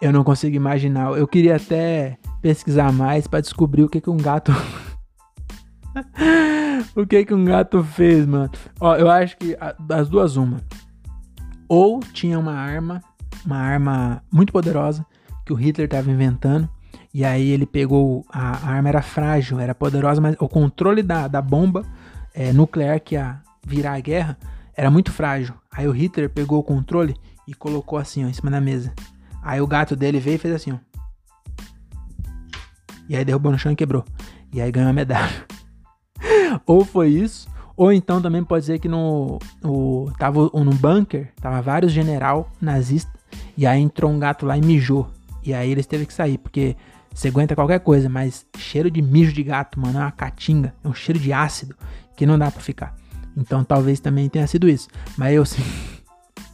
[0.00, 1.12] eu não consigo imaginar.
[1.16, 4.50] Eu queria até pesquisar mais para descobrir o que, que um gato.
[6.94, 8.50] o que, que um gato fez, mano.
[8.80, 10.60] Ó, eu acho que das duas, uma.
[11.68, 13.02] Ou tinha uma arma,
[13.44, 15.04] uma arma muito poderosa
[15.44, 16.68] que o Hitler estava inventando.
[17.12, 18.24] E aí ele pegou.
[18.30, 21.84] A, a, arma era frágil, era poderosa, mas o controle da, da bomba
[22.34, 24.38] é, nuclear que ia virar a guerra
[24.76, 25.54] era muito frágil.
[25.70, 27.14] Aí o Hitler pegou o controle
[27.46, 28.92] e colocou assim, ó, em cima da mesa.
[29.42, 30.78] Aí o gato dele veio e fez assim, ó.
[33.08, 34.04] E aí derrubou no chão e quebrou.
[34.52, 35.46] E aí ganhou a medalha.
[36.66, 41.60] Ou foi isso, ou então também pode ser que no, o, tava no bunker, tava
[41.60, 43.10] vários general nazista,
[43.56, 45.10] e aí entrou um gato lá e mijou.
[45.42, 46.76] E aí eles teve que sair, porque
[47.12, 50.88] você aguenta qualquer coisa, mas cheiro de mijo de gato, mano, é uma catinga, é
[50.88, 51.76] um cheiro de ácido
[52.16, 52.94] que não dá para ficar.
[53.36, 54.88] Então talvez também tenha sido isso.
[55.16, 55.62] Mas eu sim.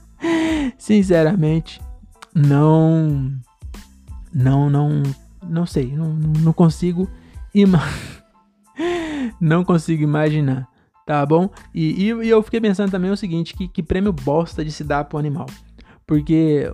[0.79, 1.81] Sinceramente,
[2.35, 3.33] não.
[4.33, 5.03] Não, não.
[5.43, 5.95] Não sei.
[5.95, 7.09] Não, não consigo
[7.55, 8.21] imaginar.
[9.41, 10.69] não consigo imaginar.
[11.07, 11.51] Tá bom?
[11.75, 14.85] E, e, e, eu fiquei pensando também o seguinte: que, que prêmio bosta de se
[14.85, 15.47] dar pro animal.
[16.07, 16.73] Porque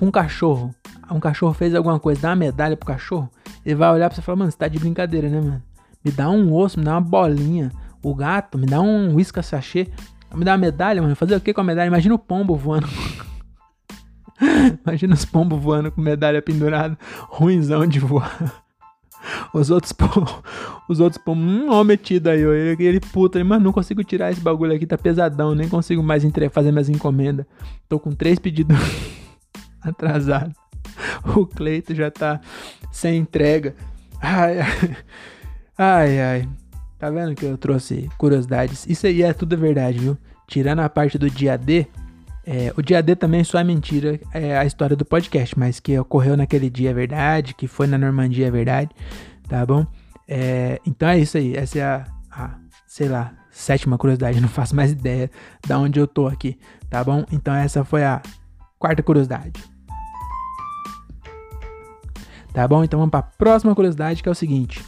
[0.00, 0.74] um cachorro,
[1.10, 3.30] um cachorro fez alguma coisa, dá uma medalha pro cachorro,
[3.64, 5.62] ele vai olhar pra você e falar, mano, você tá de brincadeira, né, mano?
[6.04, 7.72] Me dá um osso, me dá uma bolinha.
[8.02, 9.88] O gato, me dá um whisky sachê.
[10.34, 11.16] Me dá uma medalha, mano.
[11.16, 11.88] Fazer o que com a medalha?
[11.88, 12.86] Imagina o pombo voando.
[14.86, 16.96] Imagina os pombos voando com medalha pendurada.
[17.28, 18.64] Ruizão de voar.
[19.52, 20.34] Os outros pombos,
[20.88, 24.40] os outros pombos, um homem metido aí, ele, ele puta, mas não consigo tirar esse
[24.40, 27.46] bagulho aqui, tá pesadão, nem consigo mais entre, fazer minhas encomendas.
[27.88, 28.76] Tô com três pedidos
[29.80, 30.54] atrasados.
[31.36, 32.40] O Cleito já tá
[32.90, 33.74] sem entrega.
[34.20, 34.96] Ai, ai,
[35.78, 36.48] ai, ai.
[36.98, 38.86] Tá vendo que eu trouxe curiosidades?
[38.88, 40.16] Isso aí é tudo verdade, viu?
[40.46, 41.86] Tirando a parte do dia D,
[42.46, 45.98] é, o dia D também só é mentira, é a história do podcast, mas que
[45.98, 48.90] ocorreu naquele dia é verdade, que foi na Normandia é verdade,
[49.48, 49.86] tá bom?
[50.28, 54.74] É, então é isso aí, essa é a, a, sei lá, sétima curiosidade, não faço
[54.74, 55.30] mais ideia
[55.66, 56.58] da onde eu tô aqui,
[56.90, 57.24] tá bom?
[57.32, 58.20] Então essa foi a
[58.78, 59.62] quarta curiosidade.
[62.52, 62.82] Tá bom?
[62.82, 64.82] Então vamos para a próxima curiosidade que é o seguinte.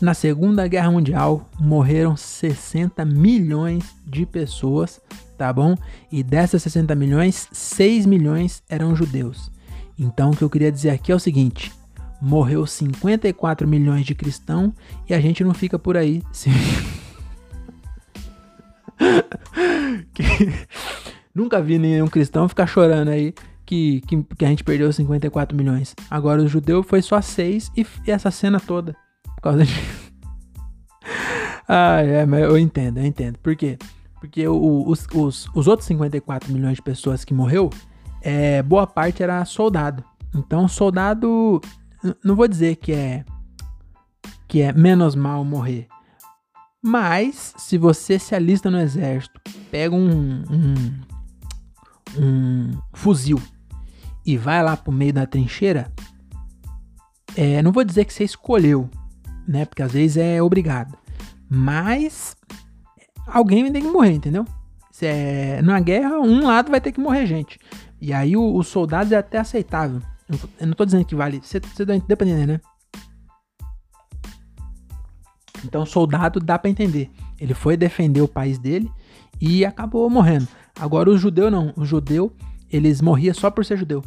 [0.00, 5.00] Na Segunda Guerra Mundial morreram 60 milhões de pessoas,
[5.36, 5.74] tá bom?
[6.12, 9.50] E dessas 60 milhões, 6 milhões eram judeus.
[9.98, 11.72] Então o que eu queria dizer aqui é o seguinte:
[12.20, 14.72] morreu 54 milhões de cristãos
[15.08, 16.22] e a gente não fica por aí.
[20.12, 20.24] Que...
[21.32, 23.32] Nunca vi nenhum cristão ficar chorando aí
[23.64, 25.94] que, que, que, a gente perdeu 54 milhões.
[26.10, 28.96] Agora o judeu foi só 6 e, e essa cena toda
[29.36, 30.12] por causa disso.
[31.68, 33.38] ah, é, mas eu entendo, eu entendo.
[33.38, 33.78] Por quê?
[34.18, 37.70] Porque o, os, os, os outros 54 milhões de pessoas que morreu,
[38.20, 40.02] é, boa parte era soldado.
[40.34, 41.60] Então, soldado,
[42.24, 43.24] não vou dizer que é
[44.46, 45.86] que é menos mal morrer.
[46.82, 49.40] Mas, se você se alista no exército,
[49.70, 50.74] pega um, um,
[52.18, 53.40] um fuzil
[54.24, 55.92] e vai lá pro meio da trincheira,
[57.36, 58.88] é, não vou dizer que você escolheu,
[59.46, 59.66] né?
[59.66, 60.96] Porque às vezes é obrigado.
[61.48, 62.36] Mas
[63.26, 64.46] alguém tem que morrer, entendeu?
[64.90, 67.58] Se é, numa guerra, um lado vai ter que morrer gente.
[68.00, 70.00] E aí os soldados é até aceitável.
[70.60, 71.40] Eu não tô dizendo que vale.
[71.42, 72.60] Você, você deu pra entender, né?
[75.64, 77.10] Então soldado dá para entender.
[77.40, 78.90] Ele foi defender o país dele
[79.40, 80.48] e acabou morrendo.
[80.78, 81.72] Agora o judeu não.
[81.76, 82.32] O judeu,
[82.70, 84.02] eles morriam só por ser judeu.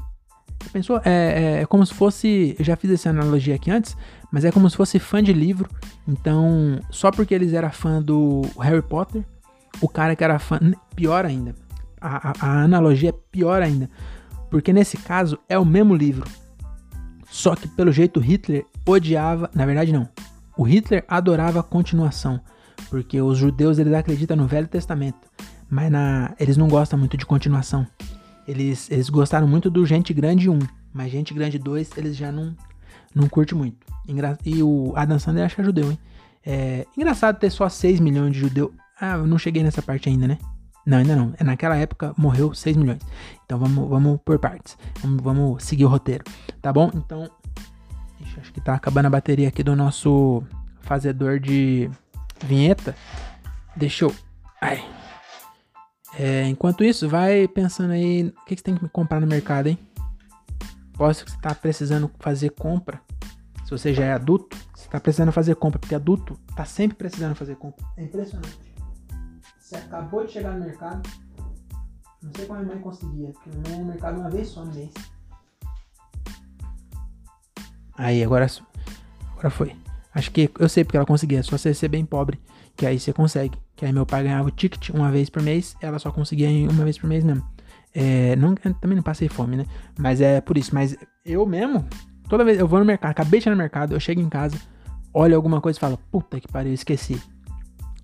[0.72, 1.02] Pensou?
[1.04, 2.56] É, é, é, como se fosse.
[2.58, 3.98] Eu já fiz essa analogia aqui antes,
[4.32, 5.70] mas é como se fosse fã de livro.
[6.08, 9.24] Então, só porque eles eram fã do Harry Potter,
[9.82, 10.60] o cara que era fã.
[10.96, 11.56] Pior ainda.
[12.00, 13.90] A, a, a analogia é pior ainda.
[14.52, 16.30] Porque nesse caso é o mesmo livro.
[17.30, 19.50] Só que pelo jeito Hitler odiava.
[19.56, 20.08] Na verdade, não.
[20.58, 22.40] O Hitler adorava a continuação.
[22.90, 25.30] Porque os judeus eles acreditam no Velho Testamento.
[25.70, 27.88] Mas na, eles não gostam muito de continuação.
[28.46, 30.60] Eles, eles gostaram muito do Gente Grande 1,
[30.94, 32.54] mas Gente Grande 2 eles já não,
[33.16, 33.78] não curte muito.
[34.06, 36.00] Engra e o Adam Sandler é judeu, hein?
[36.46, 38.72] É engraçado ter só 6 milhões de judeus.
[39.00, 40.38] Ah, eu não cheguei nessa parte ainda, né?
[40.86, 41.34] Não, ainda não.
[41.38, 43.02] É naquela época morreu 6 milhões.
[43.46, 44.78] Então vamos, vamos por partes.
[45.02, 46.24] Vamos, vamos seguir o roteiro.
[46.62, 46.92] Tá bom?
[46.94, 47.30] Então.
[48.20, 50.44] Ixi, acho que tá acabando a bateria aqui do nosso
[50.82, 51.90] fazedor de
[52.46, 52.96] vinheta.
[53.76, 54.16] Deixa eu.
[54.60, 54.84] Ai.
[56.20, 59.68] É, enquanto isso, vai pensando aí o que, que você tem que comprar no mercado,
[59.68, 59.78] hein?
[60.94, 63.02] Posso que você está precisando fazer compra.
[63.64, 67.34] Se você já é adulto, você está precisando fazer compra, porque adulto está sempre precisando
[67.34, 67.86] fazer compra.
[67.96, 68.71] É impressionante.
[69.72, 71.10] Você acabou de chegar no mercado.
[72.22, 74.50] Não sei como a minha mãe conseguia, porque minha mãe ia no mercado uma vez
[74.50, 74.92] só no mês.
[77.94, 78.48] Aí, agora,
[79.32, 79.74] agora foi.
[80.14, 82.38] Acho que eu sei porque ela conseguia, é só você ser bem pobre,
[82.76, 83.58] que aí você consegue.
[83.74, 86.84] Que aí meu pai ganhava o ticket uma vez por mês, ela só conseguia uma
[86.84, 87.48] vez por mês mesmo.
[87.96, 89.66] É, não, também não passei fome, né?
[89.98, 90.76] Mas é por isso.
[90.76, 91.88] Mas eu mesmo,
[92.28, 94.60] toda vez eu vou no mercado, acabei de chegar no mercado, eu chego em casa,
[95.14, 97.22] olho alguma coisa e falo, puta que pariu, esqueci.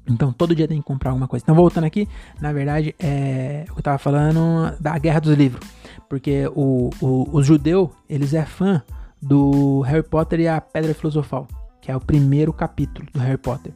[0.10, 1.43] Então todo dia tem que comprar alguma coisa.
[1.43, 2.08] Então voltando aqui,
[2.39, 5.67] na verdade, é, eu tava falando da Guerra dos Livros.
[6.08, 8.82] Porque o, o, os judeus, eles é fã
[9.22, 11.48] do Harry Potter e a Pedra Filosofal,
[11.82, 13.74] que é o primeiro capítulo do Harry Potter.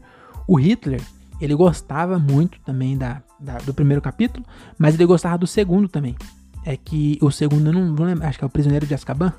[0.47, 1.01] O Hitler,
[1.39, 4.45] ele gostava muito também da, da, do primeiro capítulo,
[4.77, 6.15] mas ele gostava do segundo também.
[6.63, 9.33] É que o segundo, eu não, não lembro, acho que é o Prisioneiro de Azkaban.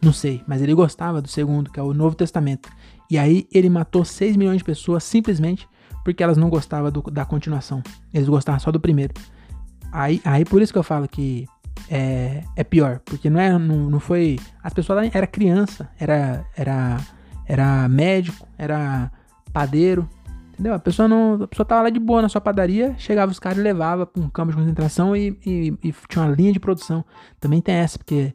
[0.00, 2.68] Não sei, mas ele gostava do segundo, que é o Novo Testamento.
[3.10, 5.68] E aí ele matou 6 milhões de pessoas simplesmente
[6.04, 7.82] porque elas não gostavam do, da continuação.
[8.12, 9.14] Eles gostavam só do primeiro.
[9.92, 11.46] Aí, aí por isso que eu falo que
[11.90, 14.38] é, é pior, porque não, é, não, não foi.
[14.62, 16.98] As pessoas era criança, era, era,
[17.46, 19.10] era médico, era
[19.52, 20.08] padeiro,
[20.52, 20.74] entendeu?
[20.74, 23.58] A pessoa não, a pessoa tava lá de boa na sua padaria, chegava os caras
[23.58, 27.04] e levava para um campo de concentração e, e, e, tinha uma linha de produção.
[27.38, 28.34] Também tem essa, porque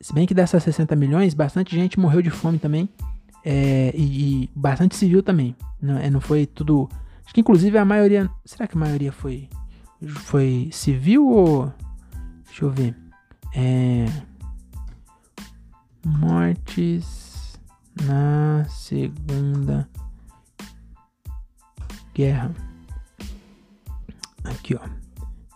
[0.00, 2.88] se bem que dessas 60 milhões, bastante gente morreu de fome também,
[3.44, 5.56] é, e, e, bastante civil também.
[5.80, 6.88] Não, é, não foi tudo.
[7.24, 8.30] Acho que inclusive a maioria.
[8.44, 9.48] Será que a maioria foi
[10.24, 11.72] foi civil ou
[12.52, 12.94] Deixa eu ver.
[13.54, 14.04] É...
[16.04, 17.58] Mortes
[18.04, 19.88] na Segunda
[22.14, 22.54] Guerra.
[24.44, 24.80] Aqui, ó.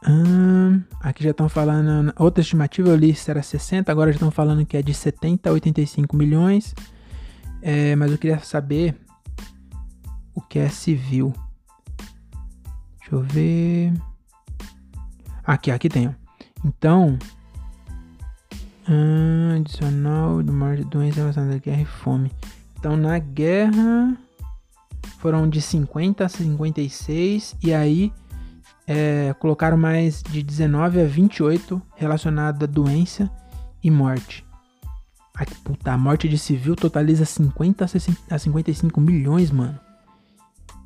[0.08, 2.14] Hum, aqui já estão falando.
[2.18, 5.50] Outra estimativa eu li se era 60, agora já estão falando que é de 70
[5.50, 6.74] a 85 milhões.
[7.68, 8.96] É, mas eu queria saber
[10.32, 11.34] o que é civil.
[13.00, 13.92] Deixa eu ver.
[15.44, 16.14] Aqui, aqui tem.
[16.64, 17.18] Então,
[18.86, 22.30] ah, adicional de morte, doença relacionada à guerra e fome.
[22.78, 24.16] Então, na guerra
[25.18, 28.12] foram de 50 a 56 e aí
[28.86, 33.28] é, colocaram mais de 19 a 28 relacionado a doença
[33.82, 34.45] e morte.
[35.38, 37.84] Ai, puta, a morte de civil totaliza 50
[38.30, 39.78] a 55 milhões, mano.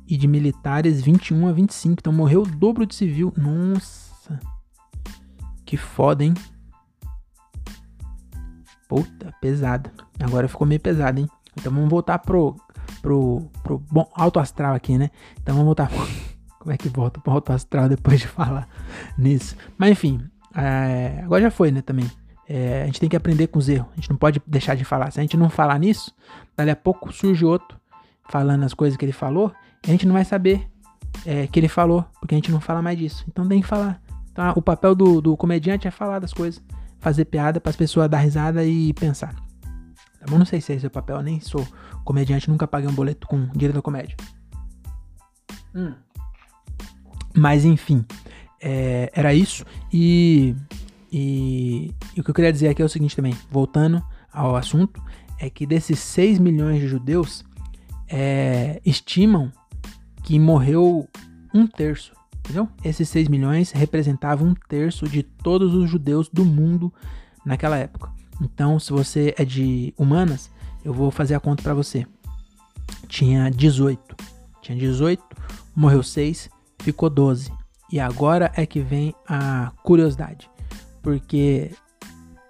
[0.05, 1.95] E de militares 21 a 25.
[1.99, 3.33] Então morreu o dobro de civil.
[3.37, 4.37] Nossa.
[5.65, 6.33] Que foda, hein?
[8.89, 9.89] Puta, pesada.
[10.19, 11.29] Agora ficou meio pesado, hein?
[11.57, 12.57] Então vamos voltar pro,
[13.01, 15.11] pro, pro bom, alto astral aqui, né?
[15.41, 15.89] Então vamos voltar.
[16.59, 18.67] Como é que volta pro alto astral depois de falar
[19.17, 19.55] nisso?
[19.77, 20.21] Mas enfim,
[20.53, 21.81] é, agora já foi, né?
[21.81, 22.11] Também.
[22.53, 23.87] É, a gente tem que aprender com os erros.
[23.93, 25.09] A gente não pode deixar de falar.
[25.09, 26.13] Se a gente não falar nisso,
[26.57, 27.79] dali a pouco surge outro
[28.29, 29.53] falando as coisas que ele falou.
[29.87, 30.67] E a gente não vai saber
[31.25, 33.23] é, que ele falou, porque a gente não fala mais disso.
[33.29, 34.01] Então tem que falar.
[34.33, 36.61] Então, o papel do, do comediante é falar das coisas,
[36.99, 39.33] fazer piada para as pessoas dar risada e pensar.
[40.19, 40.37] Tá bom?
[40.37, 41.65] Não sei se esse é o papel, eu nem sou
[42.03, 44.17] comediante, nunca paguei um boleto com dinheiro da comédia.
[45.73, 45.93] Hum.
[47.33, 48.05] Mas enfim,
[48.61, 49.65] é, era isso.
[49.91, 50.53] E,
[51.11, 55.01] e, e, o que eu queria dizer aqui é o seguinte também, voltando ao assunto,
[55.37, 57.43] é que desses 6 milhões de judeus,
[58.07, 59.51] é, estimam
[60.23, 61.07] que morreu
[61.53, 62.67] um terço Entendeu?
[62.83, 66.91] Esses 6 milhões representavam um terço de todos os judeus do mundo
[67.45, 68.11] naquela época.
[68.41, 70.49] Então, se você é de humanas,
[70.83, 72.05] eu vou fazer a conta para você.
[73.07, 74.15] Tinha 18.
[74.61, 75.23] Tinha 18,
[75.75, 77.53] morreu 6, ficou 12.
[77.91, 80.49] E agora é que vem a curiosidade.
[81.01, 81.71] Porque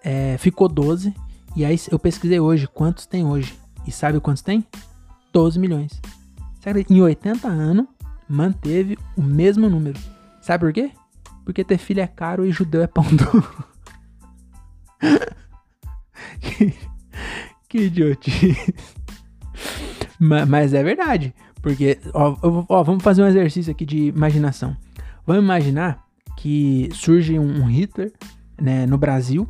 [0.04, 1.14] é, ficou 12.
[1.56, 3.58] E aí eu pesquisei hoje quantos tem hoje.
[3.86, 4.66] E sabe quantos tem?
[5.34, 6.00] 12 milhões.
[6.90, 7.88] Em 80 anos,
[8.28, 10.00] manteve o mesmo número.
[10.42, 10.92] Sabe por quê?
[11.44, 13.66] Porque ter filho é caro e judeu é pão duro.
[16.40, 16.74] que,
[17.68, 18.74] que idiotice.
[20.20, 21.34] mas, mas, é verdade.
[21.62, 22.36] Porque, ó,
[22.70, 24.76] ó, vamos fazer um exercício aqui de imaginação.
[25.26, 26.04] Vamos imaginar
[26.38, 28.12] que surge um, Hitler
[28.62, 29.48] né, no Brasil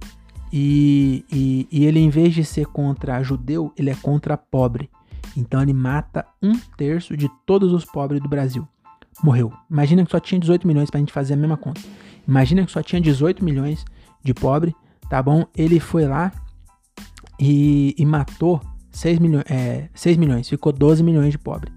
[0.52, 4.90] e, e, e ele, em vez de ser contra judeu, ele é contra pobre.
[5.36, 8.68] Então ele mata um terço de todos os pobres do Brasil.
[9.24, 9.54] Morreu.
[9.70, 11.82] Imagina que só tinha 18 milhões pra gente fazer a mesma conta.
[12.28, 13.86] Imagina que só tinha 18 milhões
[14.24, 14.76] de pobre,
[15.10, 15.46] tá bom?
[15.56, 16.32] Ele foi lá
[17.40, 21.72] e, e matou 6 milhões, é, 6 milhões, ficou 12 milhões de pobre.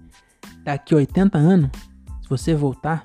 [0.63, 1.69] Daqui 80 anos,
[2.21, 3.01] se você voltar,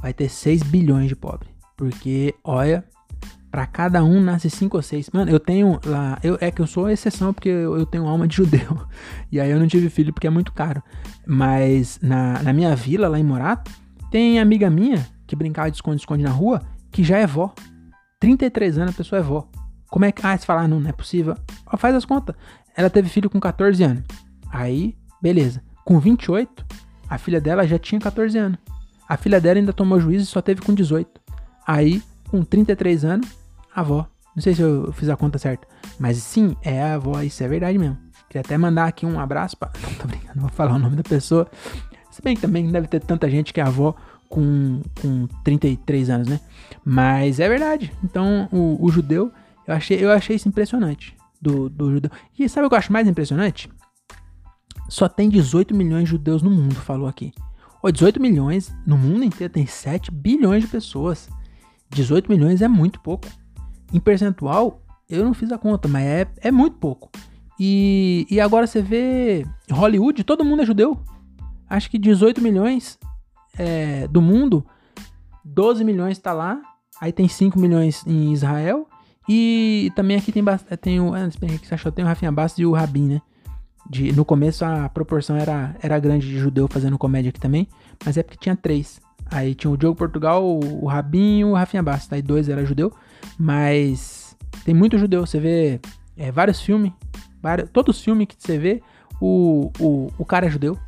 [0.00, 1.48] vai ter 6 bilhões de pobre.
[1.76, 2.84] Porque, olha,
[3.52, 5.10] para cada um nasce cinco ou seis.
[5.12, 6.18] Mano, eu tenho lá.
[6.22, 8.80] Eu, é que eu sou exceção porque eu, eu, tenho alma de judeu.
[9.30, 10.82] E aí eu não tive filho porque é muito caro.
[11.26, 13.70] Mas na, na minha vila, lá em Morato,
[14.10, 17.54] Tem amiga minha que brincava de esconde-esconde na rua, que já é vó.
[18.20, 19.46] 33 anos a pessoa é vó.
[19.90, 20.24] Como é que.
[20.24, 21.36] Ah, você fala, ah, não, não é possível.
[21.66, 22.34] Ó, faz as contas.
[22.74, 24.04] Ela teve filho com 14 anos.
[24.50, 25.62] Aí, beleza.
[25.84, 26.64] Com 28,
[27.08, 28.58] a filha dela já tinha 14 anos.
[29.06, 31.20] A filha dela ainda tomou juízo e só teve com 18.
[31.66, 33.41] Aí, com 33 anos, a
[33.74, 34.06] avó.
[34.34, 35.66] Não sei se eu fiz a conta certa.
[35.98, 37.98] Mas sim, é a avó, isso é verdade mesmo.
[38.28, 39.56] Queria até mandar aqui um abraço.
[39.60, 41.46] Não tô brincando, vou falar o nome da pessoa.
[42.10, 43.94] Se bem que também deve ter tanta gente que é avó
[44.28, 46.40] com, com 33 anos, né?
[46.82, 47.92] Mas é verdade.
[48.02, 49.30] Então, o, o judeu,
[49.66, 51.14] eu achei, eu achei isso impressionante.
[51.40, 52.10] Do, do judeu.
[52.38, 53.68] E sabe o que eu acho mais impressionante?
[54.88, 57.32] Só tem 18 milhões de judeus no mundo, falou aqui.
[57.82, 61.28] Oh, 18 milhões no mundo inteiro tem 7 bilhões de pessoas.
[61.90, 63.26] 18 milhões é muito pouco.
[63.92, 67.10] Em percentual, eu não fiz a conta, mas é, é muito pouco.
[67.60, 70.98] E, e agora você vê Hollywood, todo mundo é judeu.
[71.68, 72.98] Acho que 18 milhões
[73.58, 74.64] é, do mundo,
[75.44, 76.60] 12 milhões está lá.
[77.00, 78.88] Aí tem 5 milhões em Israel.
[79.28, 80.42] E também aqui tem,
[80.80, 81.14] tem o.
[81.14, 81.92] Ah, que você achou?
[81.92, 83.22] Tem o Rafinha Bastos e o Rabin, né?
[83.88, 87.68] De, no começo a proporção era, era grande de judeu fazendo comédia aqui também.
[88.04, 89.00] Mas é porque tinha três.
[89.30, 92.12] Aí tinha o Diogo Portugal, o, o Rabin e o Rafinha Bastos.
[92.12, 92.92] Aí dois era judeu.
[93.38, 95.26] Mas tem muito judeu.
[95.26, 95.80] Você vê
[96.16, 96.92] é, vários filmes.
[97.42, 98.82] Vários, todos os filmes que você vê,
[99.20, 100.78] o, o, o cara é judeu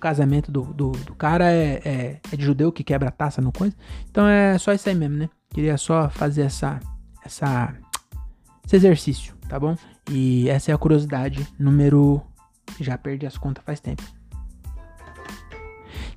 [0.00, 3.52] casamento do, do, do cara é, é, é, de judeu que quebra a taça no
[3.52, 3.76] coisa.
[4.10, 5.28] Então é só isso aí mesmo, né?
[5.50, 6.80] Queria só fazer essa,
[7.24, 7.74] essa,
[8.64, 9.76] esse exercício, tá bom?
[10.10, 12.22] E essa é a curiosidade número.
[12.80, 14.02] Já perdi as contas faz tempo.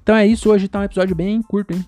[0.01, 1.85] Então é isso, hoje tá um episódio bem curto, hein?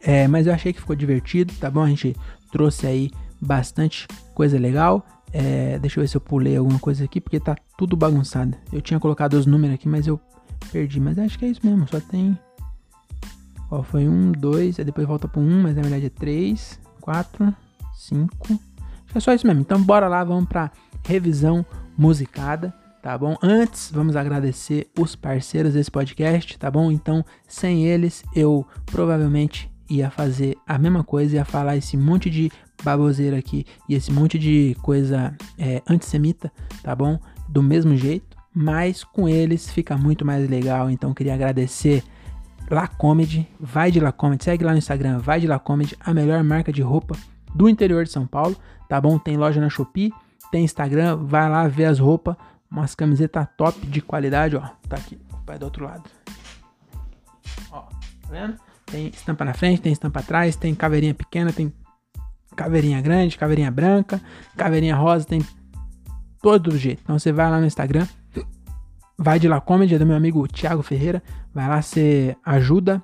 [0.00, 1.82] É, mas eu achei que ficou divertido, tá bom?
[1.82, 2.14] A gente
[2.50, 5.04] trouxe aí bastante coisa legal.
[5.32, 8.56] É, deixa eu ver se eu pulei alguma coisa aqui, porque tá tudo bagunçado.
[8.72, 10.18] Eu tinha colocado os números aqui, mas eu
[10.70, 11.86] Perdi, mas acho que é isso mesmo.
[11.88, 12.38] Só tem.
[13.70, 17.54] Ó, foi um, dois, aí depois volta pro um, mas na verdade é três, quatro,
[17.94, 18.58] cinco.
[19.14, 19.60] É só isso mesmo.
[19.60, 20.70] Então bora lá, vamos pra
[21.06, 21.64] revisão
[21.96, 22.72] musicada,
[23.02, 23.36] tá bom?
[23.42, 26.90] Antes, vamos agradecer os parceiros desse podcast, tá bom?
[26.90, 32.50] Então, sem eles, eu provavelmente ia fazer a mesma coisa, ia falar esse monte de
[32.82, 37.18] baboseira aqui e esse monte de coisa é, antissemita, tá bom?
[37.48, 40.90] Do mesmo jeito mas com eles fica muito mais legal.
[40.90, 42.02] Então queria agradecer
[42.68, 46.82] Lacomedy, vai de Lacomedy, segue lá no Instagram, vai de Lacomedy, a melhor marca de
[46.82, 47.16] roupa
[47.54, 48.56] do interior de São Paulo,
[48.88, 49.16] tá bom?
[49.16, 50.12] Tem loja na Shopee,
[50.50, 52.34] tem Instagram, vai lá ver as roupas,
[52.68, 56.10] umas camisetas top de qualidade, ó, tá aqui, o pai do outro lado.
[57.70, 58.56] Ó, tá vendo?
[58.90, 61.72] Tem estampa na frente, tem estampa atrás, tem caveirinha pequena, tem
[62.56, 64.20] caveirinha grande, caveirinha branca,
[64.56, 65.44] caveirinha rosa, tem
[66.42, 67.00] todo jeito.
[67.02, 68.06] Então você vai lá no Instagram,
[69.16, 71.22] vai de lá comedy, é do meu amigo Thiago Ferreira.
[71.54, 73.02] Vai lá, você ajuda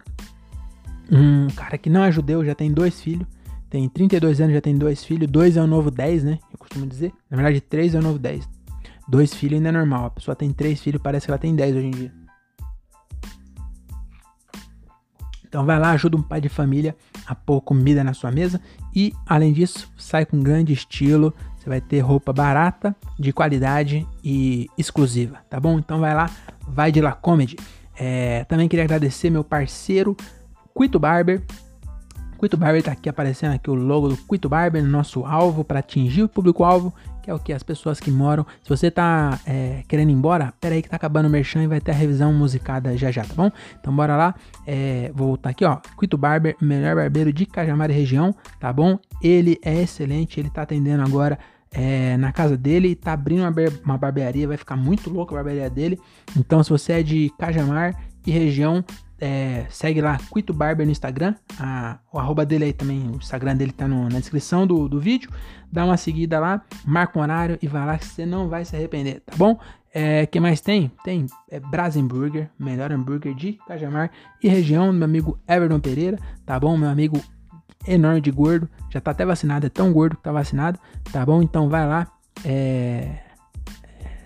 [1.11, 3.27] um cara que não é judeu, já tem dois filhos.
[3.69, 5.29] Tem 32 anos, já tem dois filhos.
[5.29, 6.39] Dois é o novo 10, né?
[6.53, 7.13] Eu costumo dizer.
[7.29, 8.49] Na verdade, três é o novo 10.
[9.09, 10.07] Dois filhos ainda é normal.
[10.07, 12.13] A pessoa tem três filhos, parece que ela tem 10 hoje em dia.
[15.55, 18.61] Então vai lá, ajuda um pai de família a pôr comida na sua mesa.
[18.93, 24.69] E, além disso, sai com grande estilo, você vai ter roupa barata, de qualidade e
[24.77, 25.79] exclusiva, tá bom?
[25.79, 26.29] Então vai lá,
[26.67, 27.55] vai de lá Comedy.
[27.97, 30.17] É, também queria agradecer meu parceiro
[30.77, 31.41] Quito Barber.
[32.41, 35.79] Quito Barber tá aqui aparecendo aqui o logo do Quito Barber no nosso alvo para
[35.79, 36.93] atingir o público-alvo,
[37.25, 37.55] que é o que?
[37.55, 38.45] As pessoas que moram.
[38.63, 41.67] Se você tá é, querendo ir embora, pera aí que tá acabando o merchan e
[41.67, 43.51] vai ter a revisão musicada já já, tá bom?
[43.81, 44.35] Então bora lá.
[44.67, 45.79] É, vou voltar aqui, ó.
[45.99, 48.99] Quito Barber, melhor barbeiro de Cajamar região, tá bom?
[49.23, 51.39] Ele é excelente, ele tá atendendo agora
[51.73, 53.53] é, na casa dele e tá abrindo uma,
[53.83, 55.99] uma barbearia, vai ficar muito louco a barbearia dele.
[56.37, 58.85] Então, se você é de Cajamar e região,
[59.25, 61.35] é, segue lá, Quito Barber no Instagram.
[61.59, 65.01] A, o arroba dele aí também, o Instagram dele tá no, na descrição do, do
[65.01, 65.31] vídeo.
[65.73, 68.77] Dá uma seguida lá, marca um horário e vai lá que você não vai se
[68.77, 69.59] arrepender, tá bom?
[69.95, 70.93] É, que mais tem?
[71.03, 74.11] Tem é, Brasenburger, melhor hambúrguer de Cajamar
[74.43, 76.77] e região, meu amigo Everton Pereira, tá bom?
[76.77, 77.19] Meu amigo
[77.89, 78.69] enorme de gordo.
[78.91, 80.79] Já tá até vacinado, é tão gordo que tá vacinado,
[81.11, 81.41] tá bom?
[81.43, 82.09] Então vai lá.
[82.45, 83.24] É...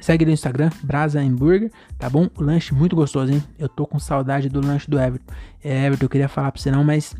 [0.08, 2.30] Segue no Instagram, Brasa Hambúrguer, tá bom?
[2.38, 3.44] O lanche muito gostoso, hein?
[3.58, 5.34] Eu tô com saudade do lanche do Everton.
[5.62, 7.14] É, Everton, eu queria falar pra você não, mas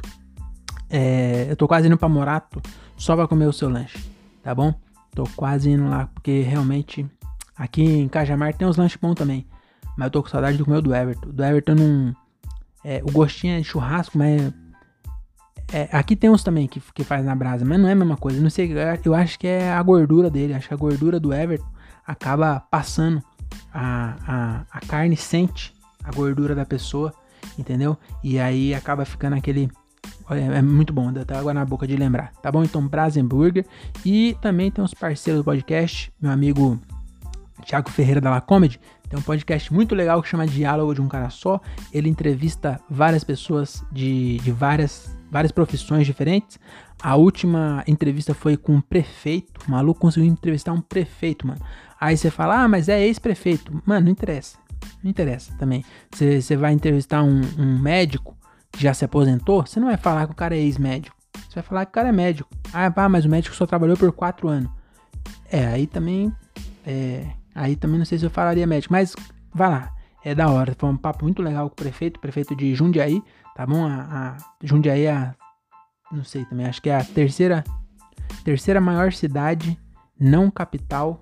[0.89, 2.63] é, eu tô quase indo pra Morato
[2.97, 4.03] só pra comer o seu lanche,
[4.43, 4.73] tá bom?
[5.15, 7.07] Tô quase indo lá, porque realmente
[7.55, 9.47] aqui em Cajamar tem uns lanches bons também.
[9.95, 11.29] Mas eu tô com saudade do comer do Everton.
[11.29, 12.17] Do Everton não.
[12.83, 14.51] É, o gostinho é de churrasco, mas
[15.71, 18.17] é, aqui tem uns também que, que faz na brasa, mas não é a mesma
[18.17, 18.41] coisa.
[18.41, 18.73] Não sei,
[19.05, 20.55] eu acho que é a gordura dele.
[20.55, 21.77] Acho que a gordura do Everton
[22.09, 23.23] acaba passando.
[23.73, 27.13] A, a, a carne sente a gordura da pessoa.
[27.59, 27.97] entendeu?
[28.23, 29.71] E aí acaba ficando aquele.
[30.31, 32.63] É, muito bom, dá água na boca de lembrar, tá bom?
[32.63, 33.65] Então, Brasenburger.
[34.05, 36.79] E também tem os parceiros do podcast, meu amigo
[37.65, 38.81] Thiago Ferreira da La Comedy.
[39.09, 41.61] Tem um podcast muito legal que chama Diálogo de um Cara Só.
[41.93, 46.59] Ele entrevista várias pessoas de, de várias, várias profissões diferentes.
[47.03, 49.61] A última entrevista foi com um prefeito.
[49.67, 51.61] O maluco conseguiu entrevistar um prefeito, mano.
[52.01, 53.83] Aí você fala, ah, mas é ex-prefeito.
[53.85, 54.59] Mano, não interessa.
[55.03, 55.85] Não interessa também.
[56.11, 58.37] Você vai entrevistar um, um, médico
[58.71, 61.17] que já se aposentou, você não vai falar que o cara é ex-médico.
[61.49, 62.49] Você vai falar que o cara é médico.
[62.73, 64.71] Ah, pá, mas o médico só trabalhou por quatro anos.
[65.51, 66.33] É, aí também.
[66.87, 69.15] É, aí também não sei se eu falaria médico, mas
[69.53, 69.93] vai lá.
[70.25, 70.75] É da hora.
[70.77, 73.23] Foi um papo muito legal com o prefeito, prefeito de Jundiaí,
[73.59, 73.85] tá bom?
[73.85, 75.35] A, a Jundiaí é a
[76.13, 77.65] não sei também, acho que é a terceira,
[78.45, 79.77] terceira maior cidade
[80.19, 81.21] não capital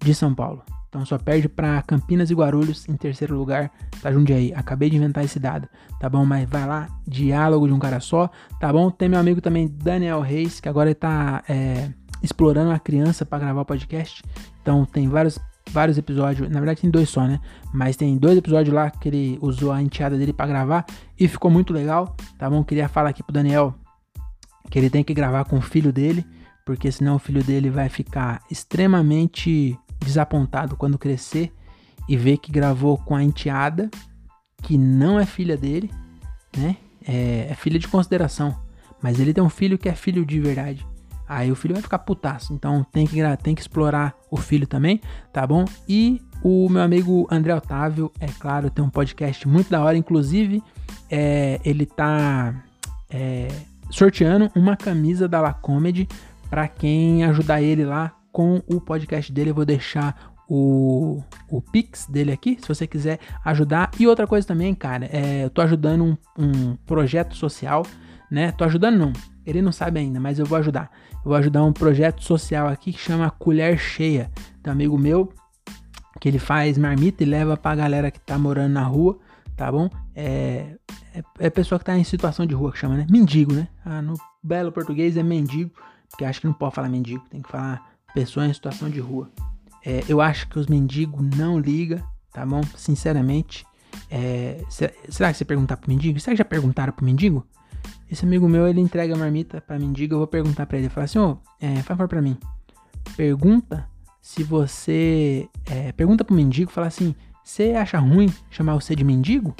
[0.00, 0.62] de São Paulo.
[0.88, 3.70] Então só perde para Campinas e Guarulhos em terceiro lugar,
[4.02, 4.52] tá Jundiaí.
[4.52, 5.68] Acabei de inventar esse dado,
[6.00, 6.24] tá bom?
[6.24, 8.28] Mas vai lá, diálogo de um cara só,
[8.58, 8.90] tá bom?
[8.90, 11.88] Tem meu amigo também Daniel Reis, que agora ele tá é,
[12.20, 14.24] explorando a criança para gravar o podcast.
[14.60, 15.38] Então tem vários
[15.70, 17.40] vários episódios, na verdade tem dois só, né?
[17.72, 20.86] Mas tem dois episódios lá que ele usou a enteada dele para gravar
[21.18, 22.64] e ficou muito legal, tá bom?
[22.64, 23.74] Queria falar aqui pro Daniel
[24.70, 26.24] que ele tem que gravar com o filho dele,
[26.64, 31.52] porque senão o filho dele vai ficar extremamente desapontado quando crescer
[32.08, 33.90] e ver que gravou com a enteada,
[34.62, 35.90] que não é filha dele,
[36.56, 36.76] né?
[37.06, 38.58] É, é filha de consideração,
[39.02, 40.86] mas ele tem um filho que é filho de verdade.
[41.28, 42.52] Aí o filho vai ficar putaço.
[42.52, 45.00] Então tem que, tem que explorar o filho também,
[45.32, 45.64] tá bom?
[45.88, 49.96] E o meu amigo André Otávio, é claro, tem um podcast muito da hora.
[49.96, 50.62] Inclusive,
[51.10, 52.54] é, ele tá
[53.10, 53.48] é,
[53.90, 56.08] sorteando uma camisa da La Comedy
[56.48, 59.50] para quem ajudar ele lá com o podcast dele.
[59.50, 63.90] Eu vou deixar o, o Pix dele aqui, se você quiser ajudar.
[63.98, 67.84] E outra coisa também, cara, é, eu tô ajudando um, um projeto social,
[68.30, 68.52] né?
[68.52, 69.12] Tô ajudando não,
[69.48, 70.90] ele não sabe ainda, mas eu vou ajudar.
[71.12, 74.30] Eu vou ajudar um projeto social aqui que chama Colher Cheia.
[74.66, 75.32] Um amigo meu
[76.20, 79.18] que ele faz marmita e leva pra galera que tá morando na rua,
[79.56, 79.88] tá bom?
[80.14, 80.76] É,
[81.14, 83.06] é, é pessoa que tá em situação de rua que chama, né?
[83.08, 83.68] Mendigo, né?
[83.84, 85.70] Ah, no belo português é mendigo,
[86.10, 89.30] porque acho que não pode falar mendigo, tem que falar pessoa em situação de rua.
[89.86, 92.60] É, eu acho que os mendigos não ligam, tá bom?
[92.76, 93.64] Sinceramente.
[94.10, 96.20] É, será que você perguntar pro mendigo?
[96.20, 97.46] Será que já perguntaram pro mendigo?
[98.10, 100.88] Esse amigo meu, ele entrega a marmita pra mendiga, eu vou perguntar pra ele.
[100.88, 102.36] Fala assim, ô, oh, é, favor pra mim.
[103.16, 103.86] Pergunta
[104.20, 105.48] se você...
[105.66, 109.54] É, pergunta pro mendigo, fala assim, você acha ruim chamar você de mendigo?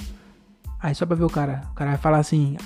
[0.81, 1.63] Aí só pra ver o cara.
[1.71, 2.57] O cara vai falar assim,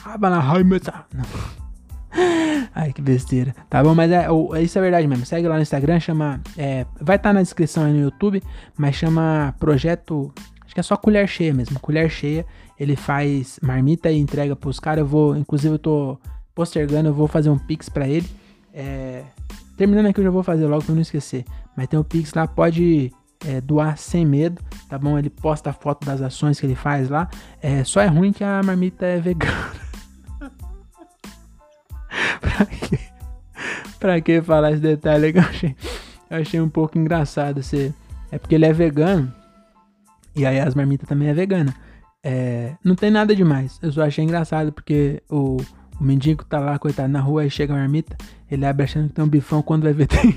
[2.75, 3.55] Ai, que besteira.
[3.69, 4.27] Tá bom, mas é,
[4.63, 5.25] isso é verdade mesmo.
[5.25, 6.41] Segue lá no Instagram, chama.
[6.57, 8.43] É, vai estar tá na descrição aí no YouTube,
[8.77, 10.33] mas chama Projeto.
[10.73, 11.79] Acho que é só colher cheia mesmo.
[11.79, 12.47] Colher cheia
[12.81, 15.01] ele faz marmita e entrega pros caras.
[15.01, 16.19] Eu vou, inclusive, eu tô
[16.55, 18.27] postergando, eu vou fazer um pix para ele.
[18.73, 19.23] É,
[19.77, 21.45] terminando aqui, eu já vou fazer logo pra não esquecer.
[21.77, 23.13] Mas tem o um pix lá, pode
[23.47, 25.19] é, doar sem medo, tá bom?
[25.19, 27.29] Ele posta a foto das ações que ele faz lá.
[27.61, 29.73] É, só é ruim que a marmita é vegana.
[32.41, 32.99] pra, que,
[34.01, 35.35] pra que falar esse detalhe?
[35.37, 35.77] Eu achei,
[36.31, 37.63] eu achei um pouco engraçado.
[37.63, 37.93] Você,
[38.31, 39.42] é porque ele é vegano.
[40.35, 41.75] E aí as marmitas também é vegana.
[42.25, 43.79] É, não tem nada demais.
[43.83, 45.57] Eu só achei engraçado porque o,
[46.01, 48.17] o mendigo tá lá, coitado, na rua, aí chega a marmita,
[48.51, 50.37] ele abre achando que tem um bifão quando vai ver tem.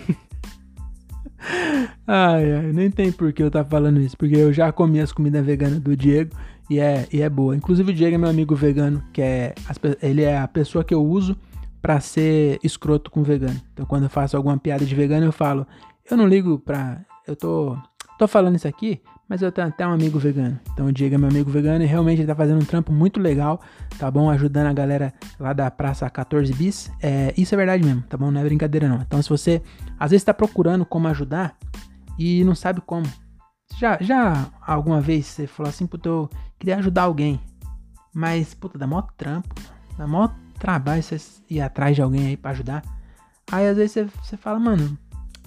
[2.07, 5.11] ai, ai, nem tem por que eu tá falando isso, porque eu já comi as
[5.11, 6.35] comidas veganas do Diego
[6.69, 7.55] e é, e é boa.
[7.55, 9.53] Inclusive o Diego é meu amigo vegano, que é
[10.01, 11.37] ele é a pessoa que eu uso
[11.81, 13.61] para ser escroto com vegano.
[13.73, 15.67] Então quando eu faço alguma piada de vegano, eu falo,
[16.09, 16.99] eu não ligo pra.
[17.27, 17.77] Eu tô.
[18.17, 20.59] tô falando isso aqui mas eu tenho até um amigo vegano.
[20.71, 23.19] Então o Diego é meu amigo vegano e realmente ele tá fazendo um trampo muito
[23.19, 23.59] legal,
[23.97, 24.29] tá bom?
[24.29, 26.91] Ajudando a galera lá da Praça 14 Bis.
[27.01, 28.29] É, isso é verdade mesmo, tá bom?
[28.29, 29.01] Não é brincadeira não.
[29.01, 29.61] Então se você
[29.99, 31.57] às vezes tá procurando como ajudar
[32.17, 33.05] e não sabe como.
[33.77, 37.39] Já, já alguma vez você falou assim, puta, eu queria ajudar alguém.
[38.13, 39.53] Mas, puta, dá mó trampo,
[39.97, 41.17] dá mó trabalho você
[41.49, 42.81] ir atrás de alguém aí pra ajudar.
[43.51, 44.97] Aí às vezes você, você fala, mano,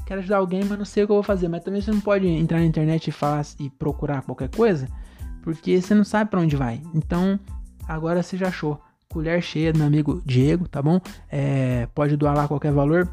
[0.08, 1.48] quero ajudar alguém, mas não sei o que eu vou fazer.
[1.48, 4.88] Mas também você não pode entrar na internet e falar e procurar qualquer coisa,
[5.42, 6.80] porque você não sabe para onde vai.
[6.94, 7.38] Então,
[7.86, 8.80] agora você já achou.
[9.10, 10.98] Colher cheia do meu amigo Diego, tá bom?
[11.30, 13.08] É, pode doar lá qualquer valor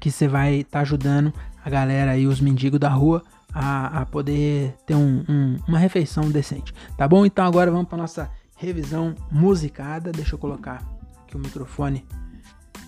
[0.00, 1.32] que você vai estar tá ajudando
[1.64, 6.30] a galera e os mendigos da rua a, a poder ter um, um, uma refeição
[6.30, 7.24] decente, tá bom?
[7.24, 10.12] Então agora vamos para nossa revisão musicada.
[10.12, 10.82] Deixa eu colocar
[11.22, 12.06] aqui o microfone